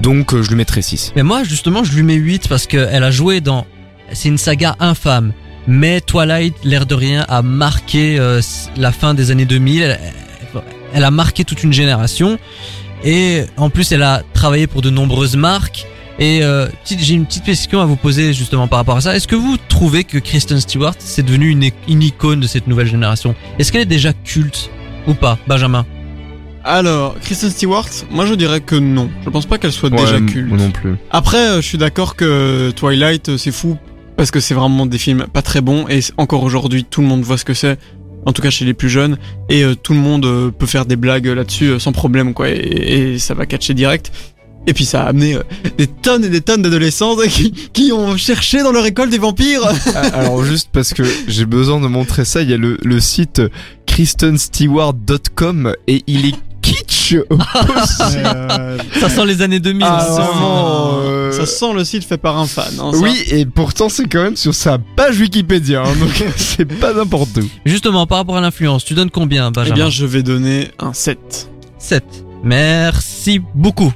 Donc 0.00 0.34
je 0.34 0.48
lui 0.48 0.56
mettrais 0.56 0.82
6. 0.82 1.12
Mais 1.14 1.22
moi, 1.22 1.44
justement, 1.44 1.84
je 1.84 1.92
lui 1.92 2.02
mets 2.02 2.14
8 2.14 2.48
parce 2.48 2.66
qu'elle 2.66 3.04
a 3.04 3.10
joué 3.12 3.40
dans. 3.40 3.66
C'est 4.12 4.28
une 4.28 4.38
saga 4.38 4.74
infâme. 4.80 5.32
Mais 5.66 6.00
Twilight, 6.00 6.54
l'air 6.64 6.86
de 6.86 6.94
rien, 6.94 7.24
a 7.28 7.42
marqué 7.42 8.18
euh, 8.18 8.40
la 8.76 8.92
fin 8.92 9.14
des 9.14 9.30
années 9.30 9.46
2000. 9.46 9.82
Elle, 9.82 9.98
elle 10.92 11.04
a 11.04 11.10
marqué 11.10 11.44
toute 11.44 11.62
une 11.62 11.72
génération. 11.72 12.38
Et 13.04 13.42
en 13.56 13.70
plus, 13.70 13.92
elle 13.92 14.02
a 14.02 14.22
travaillé 14.32 14.66
pour 14.66 14.82
de 14.82 14.90
nombreuses 14.90 15.36
marques. 15.36 15.86
Et 16.18 16.42
euh, 16.42 16.66
j'ai 16.86 17.14
une 17.14 17.26
petite 17.26 17.44
question 17.44 17.80
à 17.82 17.84
vous 17.84 17.96
poser 17.96 18.32
justement 18.32 18.68
par 18.68 18.78
rapport 18.78 18.96
à 18.96 19.00
ça. 19.00 19.14
Est-ce 19.16 19.28
que 19.28 19.36
vous 19.36 19.58
trouvez 19.68 20.04
que 20.04 20.16
Kristen 20.18 20.58
Stewart 20.60 20.94
c'est 20.98 21.22
devenu 21.22 21.50
une, 21.50 21.70
une 21.88 22.02
icône 22.02 22.40
de 22.40 22.46
cette 22.46 22.66
nouvelle 22.66 22.86
génération? 22.86 23.34
Est-ce 23.58 23.70
qu'elle 23.70 23.82
est 23.82 23.86
déjà 23.86 24.12
culte 24.12 24.70
ou 25.06 25.12
pas, 25.12 25.38
Benjamin? 25.46 25.84
Alors, 26.64 27.14
Kristen 27.20 27.50
Stewart, 27.50 27.88
moi 28.10 28.26
je 28.26 28.34
dirais 28.34 28.60
que 28.60 28.74
non. 28.74 29.10
Je 29.24 29.30
pense 29.30 29.46
pas 29.46 29.58
qu'elle 29.58 29.72
soit 29.72 29.90
déjà 29.90 30.18
culte. 30.20 30.48
moi 30.48 30.58
non 30.58 30.70
plus. 30.70 30.96
Après, 31.10 31.50
euh, 31.50 31.56
je 31.60 31.66
suis 31.66 31.78
d'accord 31.78 32.16
que 32.16 32.72
Twilight, 32.74 33.28
euh, 33.28 33.38
c'est 33.38 33.52
fou 33.52 33.76
parce 34.16 34.30
que 34.30 34.40
c'est 34.40 34.54
vraiment 34.54 34.86
des 34.86 34.98
films 34.98 35.26
pas 35.32 35.42
très 35.42 35.60
bons 35.60 35.86
et 35.88 36.00
encore 36.16 36.42
aujourd'hui, 36.42 36.84
tout 36.84 37.00
le 37.00 37.06
monde 37.06 37.22
voit 37.22 37.38
ce 37.38 37.44
que 37.44 37.54
c'est. 37.54 37.78
En 38.24 38.32
tout 38.32 38.42
cas 38.42 38.50
chez 38.50 38.64
les 38.64 38.74
plus 38.74 38.88
jeunes 38.88 39.18
et 39.48 39.62
euh, 39.62 39.76
tout 39.76 39.92
le 39.92 40.00
monde 40.00 40.26
euh, 40.26 40.50
peut 40.50 40.66
faire 40.66 40.84
des 40.84 40.96
blagues 40.96 41.26
là-dessus 41.26 41.66
euh, 41.66 41.78
sans 41.78 41.92
problème 41.92 42.34
quoi 42.34 42.48
et, 42.48 43.20
ça 43.20 43.34
va 43.34 43.46
catcher 43.46 43.72
direct. 43.72 44.10
Et 44.66 44.72
puis 44.74 44.84
ça 44.84 45.04
a 45.04 45.06
amené 45.10 45.38
des 45.78 45.86
tonnes 45.86 46.24
et 46.24 46.28
des 46.28 46.40
tonnes 46.40 46.62
d'adolescents 46.62 47.16
qui, 47.28 47.52
qui 47.72 47.92
ont 47.92 48.16
cherché 48.16 48.64
dans 48.64 48.72
leur 48.72 48.84
école 48.84 49.10
des 49.10 49.18
vampires. 49.18 49.62
Ah, 49.94 50.00
Alors 50.12 50.42
juste 50.42 50.70
parce 50.72 50.92
que 50.92 51.04
j'ai 51.28 51.46
besoin 51.46 51.80
de 51.80 51.86
montrer 51.86 52.24
ça, 52.24 52.42
il 52.42 52.50
y 52.50 52.52
a 52.52 52.56
le, 52.56 52.78
le 52.82 52.98
site 52.98 53.40
kristenstewart.com 53.86 55.72
et 55.86 56.02
il 56.08 56.26
est 56.26 56.34
kitsch. 56.74 57.14
Euh, 57.14 58.78
Ça 59.00 59.08
sent 59.08 59.26
les 59.26 59.42
années 59.42 59.60
2000. 59.60 59.86
Ah, 59.88 60.00
ça 60.00 60.06
sent- 60.16 60.22
vraiment, 60.22 60.98
euh, 61.04 61.32
Ça 61.32 61.46
sent 61.46 61.72
le 61.74 61.84
site 61.84 62.04
fait 62.04 62.18
par 62.18 62.38
un 62.38 62.46
fan. 62.46 62.72
hein. 62.80 62.90
Oui, 62.94 63.22
et 63.30 63.46
pourtant 63.46 63.88
c'est 63.88 64.06
quand 64.08 64.22
même 64.22 64.36
sur 64.36 64.54
sa 64.54 64.78
page 64.78 65.18
Wikipédia, 65.20 65.82
hein, 65.82 65.92
donc 66.00 66.24
c'est 66.36 66.64
pas 66.64 66.92
n'importe 66.92 67.36
où. 67.38 67.48
Justement, 67.64 68.06
par 68.06 68.18
rapport 68.18 68.36
à 68.36 68.40
l'influence, 68.40 68.84
tu 68.84 68.94
donnes 68.94 69.10
combien, 69.10 69.48
Eh 69.48 69.52
Benjamin 69.52 69.74
bien, 69.74 69.90
je 69.90 70.06
vais 70.06 70.22
donner 70.22 70.68
un 70.78 70.92
7. 70.92 71.48
7. 71.78 72.04
Merci 72.42 73.40
beaucoup. 73.54 73.92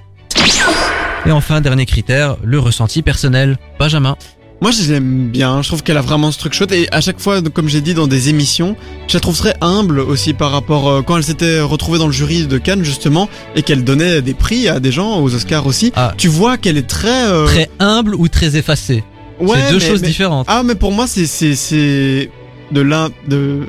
Et 1.26 1.32
enfin, 1.32 1.60
dernier 1.60 1.84
critère, 1.86 2.36
le 2.42 2.58
ressenti 2.58 3.02
personnel. 3.02 3.58
Benjamin. 3.78 4.16
Moi, 4.62 4.72
je 4.72 4.92
l'aime 4.92 5.28
bien. 5.28 5.62
Je 5.62 5.68
trouve 5.68 5.82
qu'elle 5.82 5.96
a 5.96 6.02
vraiment 6.02 6.30
ce 6.30 6.38
truc 6.38 6.52
chouette. 6.52 6.72
Et 6.72 6.86
à 6.92 7.00
chaque 7.00 7.18
fois, 7.18 7.40
comme 7.42 7.68
j'ai 7.68 7.80
dit 7.80 7.94
dans 7.94 8.06
des 8.06 8.28
émissions, 8.28 8.76
je 9.08 9.14
la 9.14 9.20
trouve 9.20 9.36
très 9.36 9.54
humble 9.62 10.00
aussi 10.00 10.34
par 10.34 10.50
rapport 10.52 10.88
euh, 10.88 11.02
quand 11.02 11.16
elle 11.16 11.24
s'était 11.24 11.60
retrouvée 11.60 11.98
dans 11.98 12.06
le 12.06 12.12
jury 12.12 12.46
de 12.46 12.58
Cannes 12.58 12.84
justement 12.84 13.28
et 13.56 13.62
qu'elle 13.62 13.84
donnait 13.84 14.20
des 14.20 14.34
prix 14.34 14.68
à 14.68 14.78
des 14.78 14.92
gens 14.92 15.20
aux 15.20 15.34
Oscars 15.34 15.66
aussi. 15.66 15.92
Ah. 15.96 16.12
Tu 16.18 16.28
vois 16.28 16.58
qu'elle 16.58 16.76
est 16.76 16.86
très 16.86 17.26
euh, 17.28 17.46
Très 17.46 17.70
humble 17.78 18.14
ou 18.14 18.28
très 18.28 18.56
effacé 18.56 19.02
ouais, 19.40 19.58
C'est 19.66 19.72
deux 19.72 19.78
mais- 19.78 19.86
choses 19.88 20.02
mais- 20.02 20.08
différentes. 20.08 20.46
Ah, 20.50 20.62
mais 20.62 20.74
pour 20.74 20.92
moi, 20.92 21.06
c'est 21.06 21.24
c'est 21.26 21.54
c'est 21.54 22.30
de 22.70 22.80
l'un 22.82 23.08
de 23.28 23.60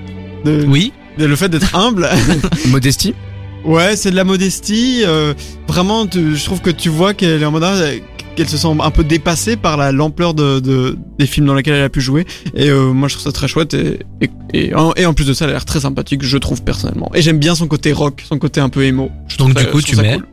de, 0.43 0.65
Oui. 0.67 0.91
de- 1.17 1.25
le 1.25 1.35
fait 1.37 1.47
d'être 1.47 1.73
humble. 1.73 2.09
Modestie 2.67 3.13
Ouais, 3.63 3.95
c'est 3.95 4.09
de 4.11 4.15
la 4.15 4.23
modestie. 4.23 5.03
euh, 5.05 5.35
vraiment, 5.67 6.07
tu- 6.07 6.35
je 6.35 6.43
trouve 6.45 6.61
que 6.61 6.71
tu 6.71 6.89
vois 6.89 7.13
qu'elle 7.13 7.41
est 7.41 7.45
en 7.45 7.51
mode 7.51 7.63
ah, 7.63 7.75
qu'elle 8.35 8.47
se 8.49 8.57
sent 8.57 8.67
un 8.81 8.91
peu 8.91 9.03
dépassée 9.03 9.55
par 9.55 9.77
la 9.77 9.91
l'ampleur 9.91 10.33
de, 10.33 10.59
de 10.59 10.97
des 11.19 11.25
films 11.25 11.45
dans 11.45 11.53
lesquels 11.53 11.75
elle 11.75 11.83
a 11.83 11.89
pu 11.89 12.01
jouer. 12.01 12.25
Et 12.55 12.69
euh, 12.69 12.91
moi, 12.93 13.07
je 13.07 13.15
trouve 13.15 13.25
ça 13.25 13.31
très 13.31 13.47
chouette. 13.47 13.73
Et, 13.73 13.99
et, 14.21 14.29
et, 14.53 14.75
en, 14.75 14.93
et 14.95 15.05
en 15.05 15.13
plus 15.13 15.25
de 15.25 15.33
ça, 15.33 15.45
elle 15.45 15.51
a 15.51 15.53
l'air 15.53 15.65
très 15.65 15.81
sympathique, 15.81 16.23
je 16.23 16.37
trouve 16.37 16.61
personnellement. 16.63 17.11
Et 17.13 17.21
j'aime 17.21 17.39
bien 17.39 17.55
son 17.55 17.67
côté 17.67 17.91
rock, 17.93 18.23
son 18.27 18.37
côté 18.39 18.59
un 18.61 18.69
peu 18.69 18.83
emo. 18.85 19.11
Je 19.27 19.37
Donc, 19.37 19.55
du 19.55 19.63
ça- 19.63 19.69
coup, 19.69 19.79
je 19.81 19.85
tu 19.85 19.95
mets 19.97 20.15
cool. 20.15 20.25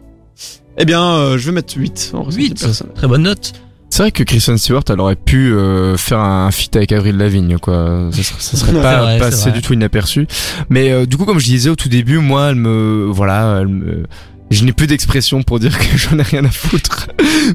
Eh 0.78 0.84
bien, 0.84 1.02
euh, 1.02 1.38
je 1.38 1.46
vais 1.46 1.52
mettre 1.52 1.76
8 1.76 2.12
en 2.14 2.22
ressenti 2.22 2.44
8. 2.48 2.60
personnel. 2.60 2.94
Très 2.94 3.08
bonne 3.08 3.22
note. 3.22 3.52
C'est 3.90 4.02
vrai 4.02 4.12
que 4.12 4.22
Kristen 4.22 4.58
Stewart, 4.58 4.84
elle 4.90 5.00
aurait 5.00 5.16
pu 5.16 5.50
euh, 5.50 5.96
faire 5.96 6.20
un 6.20 6.50
feat 6.50 6.76
avec 6.76 6.92
Avril 6.92 7.16
Lavigne, 7.16 7.56
quoi. 7.58 8.10
Ça 8.12 8.22
serait, 8.22 8.36
ça 8.40 8.56
serait 8.58 8.72
C'est 8.74 8.82
pas 8.82 9.00
vrai, 9.02 9.14
c'est 9.14 9.18
passé 9.18 9.50
du 9.50 9.62
tout 9.62 9.72
inaperçu. 9.72 10.26
Mais 10.68 10.92
euh, 10.92 11.06
du 11.06 11.16
coup, 11.16 11.24
comme 11.24 11.38
je 11.40 11.46
disais 11.46 11.70
au 11.70 11.74
tout 11.74 11.88
début, 11.88 12.18
moi, 12.18 12.50
elle 12.50 12.56
me, 12.56 13.06
voilà, 13.10 13.58
elle 13.62 13.68
me, 13.68 14.02
je 14.50 14.64
n'ai 14.64 14.72
plus 14.72 14.86
d'expression 14.86 15.42
pour 15.42 15.58
dire 15.60 15.76
que 15.78 15.96
j'en 15.96 16.18
ai 16.18 16.22
rien 16.22 16.44
à 16.44 16.50
foutre. 16.50 17.08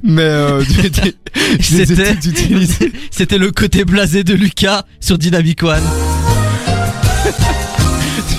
Mais 0.03 0.21
euh, 0.21 0.63
C'était-. 1.59 2.15
C'était 3.11 3.37
le 3.37 3.51
côté 3.51 3.83
blasé 3.85 4.23
de 4.23 4.33
Lucas 4.33 4.83
sur 4.99 5.17
Dynamic 5.17 5.63
One. 5.63 5.81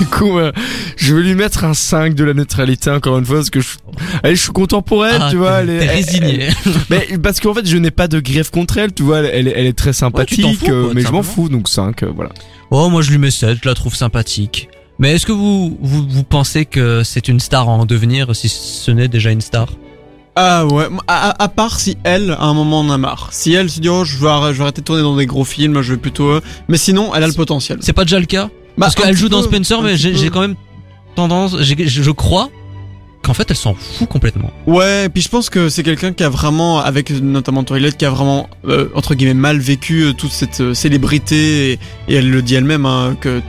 Du 0.00 0.06
coup, 0.06 0.38
euh, 0.38 0.50
je 0.96 1.14
vais 1.14 1.22
lui 1.22 1.34
mettre 1.36 1.62
un 1.64 1.72
5 1.72 2.14
de 2.14 2.24
la 2.24 2.34
neutralité 2.34 2.90
encore 2.90 3.16
une 3.18 3.24
fois 3.24 3.36
parce 3.36 3.50
que 3.50 3.60
je, 3.60 3.68
je 4.24 4.34
suis 4.34 4.50
content 4.50 4.82
pour 4.82 5.06
elle, 5.06 5.20
Ah, 5.20 5.28
tu 5.30 5.36
vois. 5.36 5.62
t'es- 5.62 5.88
Elle 6.20 6.40
est. 6.40 6.48
Mais 6.90 7.06
parce 7.22 7.38
qu'en 7.38 7.54
fait, 7.54 7.64
je 7.66 7.76
n'ai 7.76 7.92
pas 7.92 8.08
de 8.08 8.18
greffe 8.18 8.50
contre 8.50 8.78
elle, 8.78 8.92
tu 8.92 9.04
vois. 9.04 9.20
Elle, 9.20 9.46
elle, 9.54 9.66
est- 9.66 9.72
très 9.72 9.92
sympathique, 9.92 10.44
fous, 10.58 10.66
euh, 10.68 10.84
quoi, 10.86 10.94
mais 10.94 11.02
je 11.02 11.08
m'en 11.08 11.22
fous, 11.22 11.48
donc 11.48 11.68
5, 11.68 12.02
euh, 12.02 12.10
voilà. 12.14 12.30
Oh, 12.72 12.88
moi 12.90 13.02
je 13.02 13.10
lui 13.12 13.18
mets 13.18 13.30
7, 13.30 13.58
je 13.62 13.68
la 13.68 13.74
trouve 13.76 13.94
sympathique. 13.94 14.68
Mais 14.98 15.12
est-ce 15.14 15.26
que 15.26 15.32
vous, 15.32 15.76
vous, 15.80 16.06
vous 16.08 16.22
pensez 16.22 16.64
que 16.66 17.02
c'est 17.02 17.28
une 17.28 17.40
star 17.40 17.68
en 17.68 17.84
devenir 17.84 18.34
si 18.34 18.48
ce 18.48 18.90
n'est 18.90 19.08
déjà 19.08 19.30
une 19.30 19.40
star? 19.40 19.68
Ah 20.36 20.66
ouais, 20.66 20.88
à, 21.06 21.30
à- 21.30 21.44
à 21.44 21.48
part 21.48 21.78
si 21.78 21.96
elle, 22.04 22.32
à 22.32 22.44
un 22.44 22.54
moment, 22.54 22.80
en 22.80 22.90
a 22.90 22.98
marre. 22.98 23.28
Si 23.32 23.52
elle 23.52 23.70
se 23.70 23.80
dit, 23.80 23.88
oh, 23.88 24.04
je 24.04 24.18
vais, 24.18 24.28
arrêter, 24.28 24.52
je 24.54 24.58
vais 24.58 24.62
arrêter 24.64 24.80
de 24.80 24.84
tourner 24.86 25.02
dans 25.02 25.16
des 25.16 25.26
gros 25.26 25.44
films, 25.44 25.80
je 25.82 25.92
vais 25.94 25.98
plutôt... 26.00 26.28
euh, 26.28 26.40
Mais 26.68 26.76
sinon, 26.76 27.14
elle 27.14 27.22
a 27.22 27.26
le 27.28 27.32
potentiel. 27.32 27.78
C'est 27.82 27.92
pas 27.92 28.04
déjà 28.04 28.18
le 28.18 28.26
cas? 28.26 28.46
Bah, 28.76 28.86
Parce 28.86 28.94
qu'elle 28.96 29.16
joue 29.16 29.28
dans 29.28 29.42
Spencer, 29.42 29.80
mais 29.82 29.96
j'ai 29.96 30.30
quand 30.30 30.40
même 30.40 30.56
tendance, 31.14 31.56
je 31.60 32.10
crois 32.10 32.50
qu'en 33.22 33.32
fait 33.32 33.48
elle 33.48 33.56
s'en 33.56 33.72
fout 33.74 34.06
complètement. 34.08 34.50
Ouais, 34.66 35.04
et 35.06 35.08
puis 35.08 35.22
je 35.22 35.28
pense 35.30 35.48
que 35.48 35.68
c'est 35.70 35.82
quelqu'un 35.84 36.12
qui 36.12 36.24
a 36.24 36.28
vraiment, 36.28 36.80
avec 36.80 37.08
notamment 37.10 37.62
Toilette, 37.64 37.96
qui 37.96 38.04
a 38.04 38.10
vraiment, 38.10 38.48
euh, 38.66 38.88
entre 38.96 39.14
guillemets, 39.14 39.32
mal 39.34 39.58
vécu 39.60 40.02
euh, 40.02 40.12
toute 40.12 40.32
cette 40.32 40.60
euh, 40.60 40.74
célébrité, 40.74 41.70
et, 41.70 41.78
et 42.08 42.14
elle 42.16 42.30
le 42.30 42.42
dit 42.42 42.56
elle-même, 42.56 42.84
hein, 42.84 43.16
que 43.20 43.40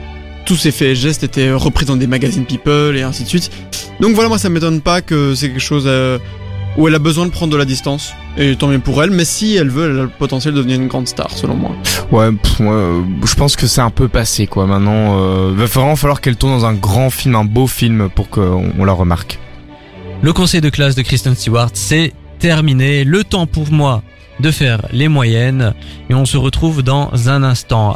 tous 0.46 0.56
ses 0.56 0.70
faits 0.70 0.88
et 0.88 0.94
gestes 0.94 1.24
étaient 1.24 1.52
repris 1.52 1.84
dans 1.84 1.96
des 1.96 2.06
magazines 2.06 2.46
People, 2.46 2.96
et 2.96 3.02
ainsi 3.02 3.24
de 3.24 3.28
suite. 3.28 3.50
Donc 4.00 4.14
voilà, 4.14 4.28
moi 4.28 4.38
ça 4.38 4.48
m'étonne 4.48 4.80
pas 4.80 5.02
que 5.02 5.34
c'est 5.34 5.48
quelque 5.48 5.60
chose 5.60 5.84
euh, 5.86 6.18
où 6.78 6.88
elle 6.88 6.94
a 6.94 6.98
besoin 6.98 7.26
de 7.26 7.30
prendre 7.30 7.52
de 7.52 7.56
la 7.58 7.64
distance, 7.64 8.14
et 8.38 8.54
tant 8.56 8.68
mieux 8.68 8.78
pour 8.78 9.02
elle, 9.02 9.10
mais 9.10 9.24
si 9.24 9.56
elle 9.56 9.68
veut, 9.68 9.90
elle 9.90 9.98
a 9.98 10.02
le 10.04 10.08
potentiel 10.08 10.54
de 10.54 10.58
devenir 10.58 10.80
une 10.80 10.88
grande 10.88 11.08
star, 11.08 11.30
selon 11.30 11.56
moi. 11.56 11.72
Ouais, 12.12 12.30
pff, 12.32 12.60
moi, 12.60 12.74
euh, 12.74 13.02
je 13.24 13.34
pense 13.34 13.56
que 13.56 13.66
c'est 13.66 13.80
un 13.80 13.90
peu 13.90 14.08
passé, 14.08 14.46
quoi. 14.46 14.66
Maintenant, 14.66 15.18
euh, 15.18 15.52
va 15.54 15.66
vraiment 15.66 15.96
falloir 15.96 16.20
qu'elle 16.20 16.36
tourne 16.36 16.52
dans 16.52 16.66
un 16.66 16.74
grand 16.74 17.10
film, 17.10 17.34
un 17.34 17.44
beau 17.44 17.66
film, 17.66 18.08
pour 18.14 18.30
qu'on 18.30 18.72
on 18.78 18.84
la 18.84 18.92
remarque. 18.92 19.38
Le 20.22 20.32
conseil 20.32 20.60
de 20.60 20.70
classe 20.70 20.94
de 20.94 21.02
Kristen 21.02 21.34
Stewart, 21.34 21.70
c'est 21.74 22.12
terminé. 22.38 23.04
Le 23.04 23.24
temps 23.24 23.46
pour 23.46 23.70
moi 23.70 24.02
de 24.40 24.50
faire 24.50 24.82
les 24.92 25.08
moyennes 25.08 25.74
et 26.10 26.14
on 26.14 26.24
se 26.24 26.36
retrouve 26.36 26.82
dans 26.82 27.10
un 27.28 27.42
instant. 27.42 27.94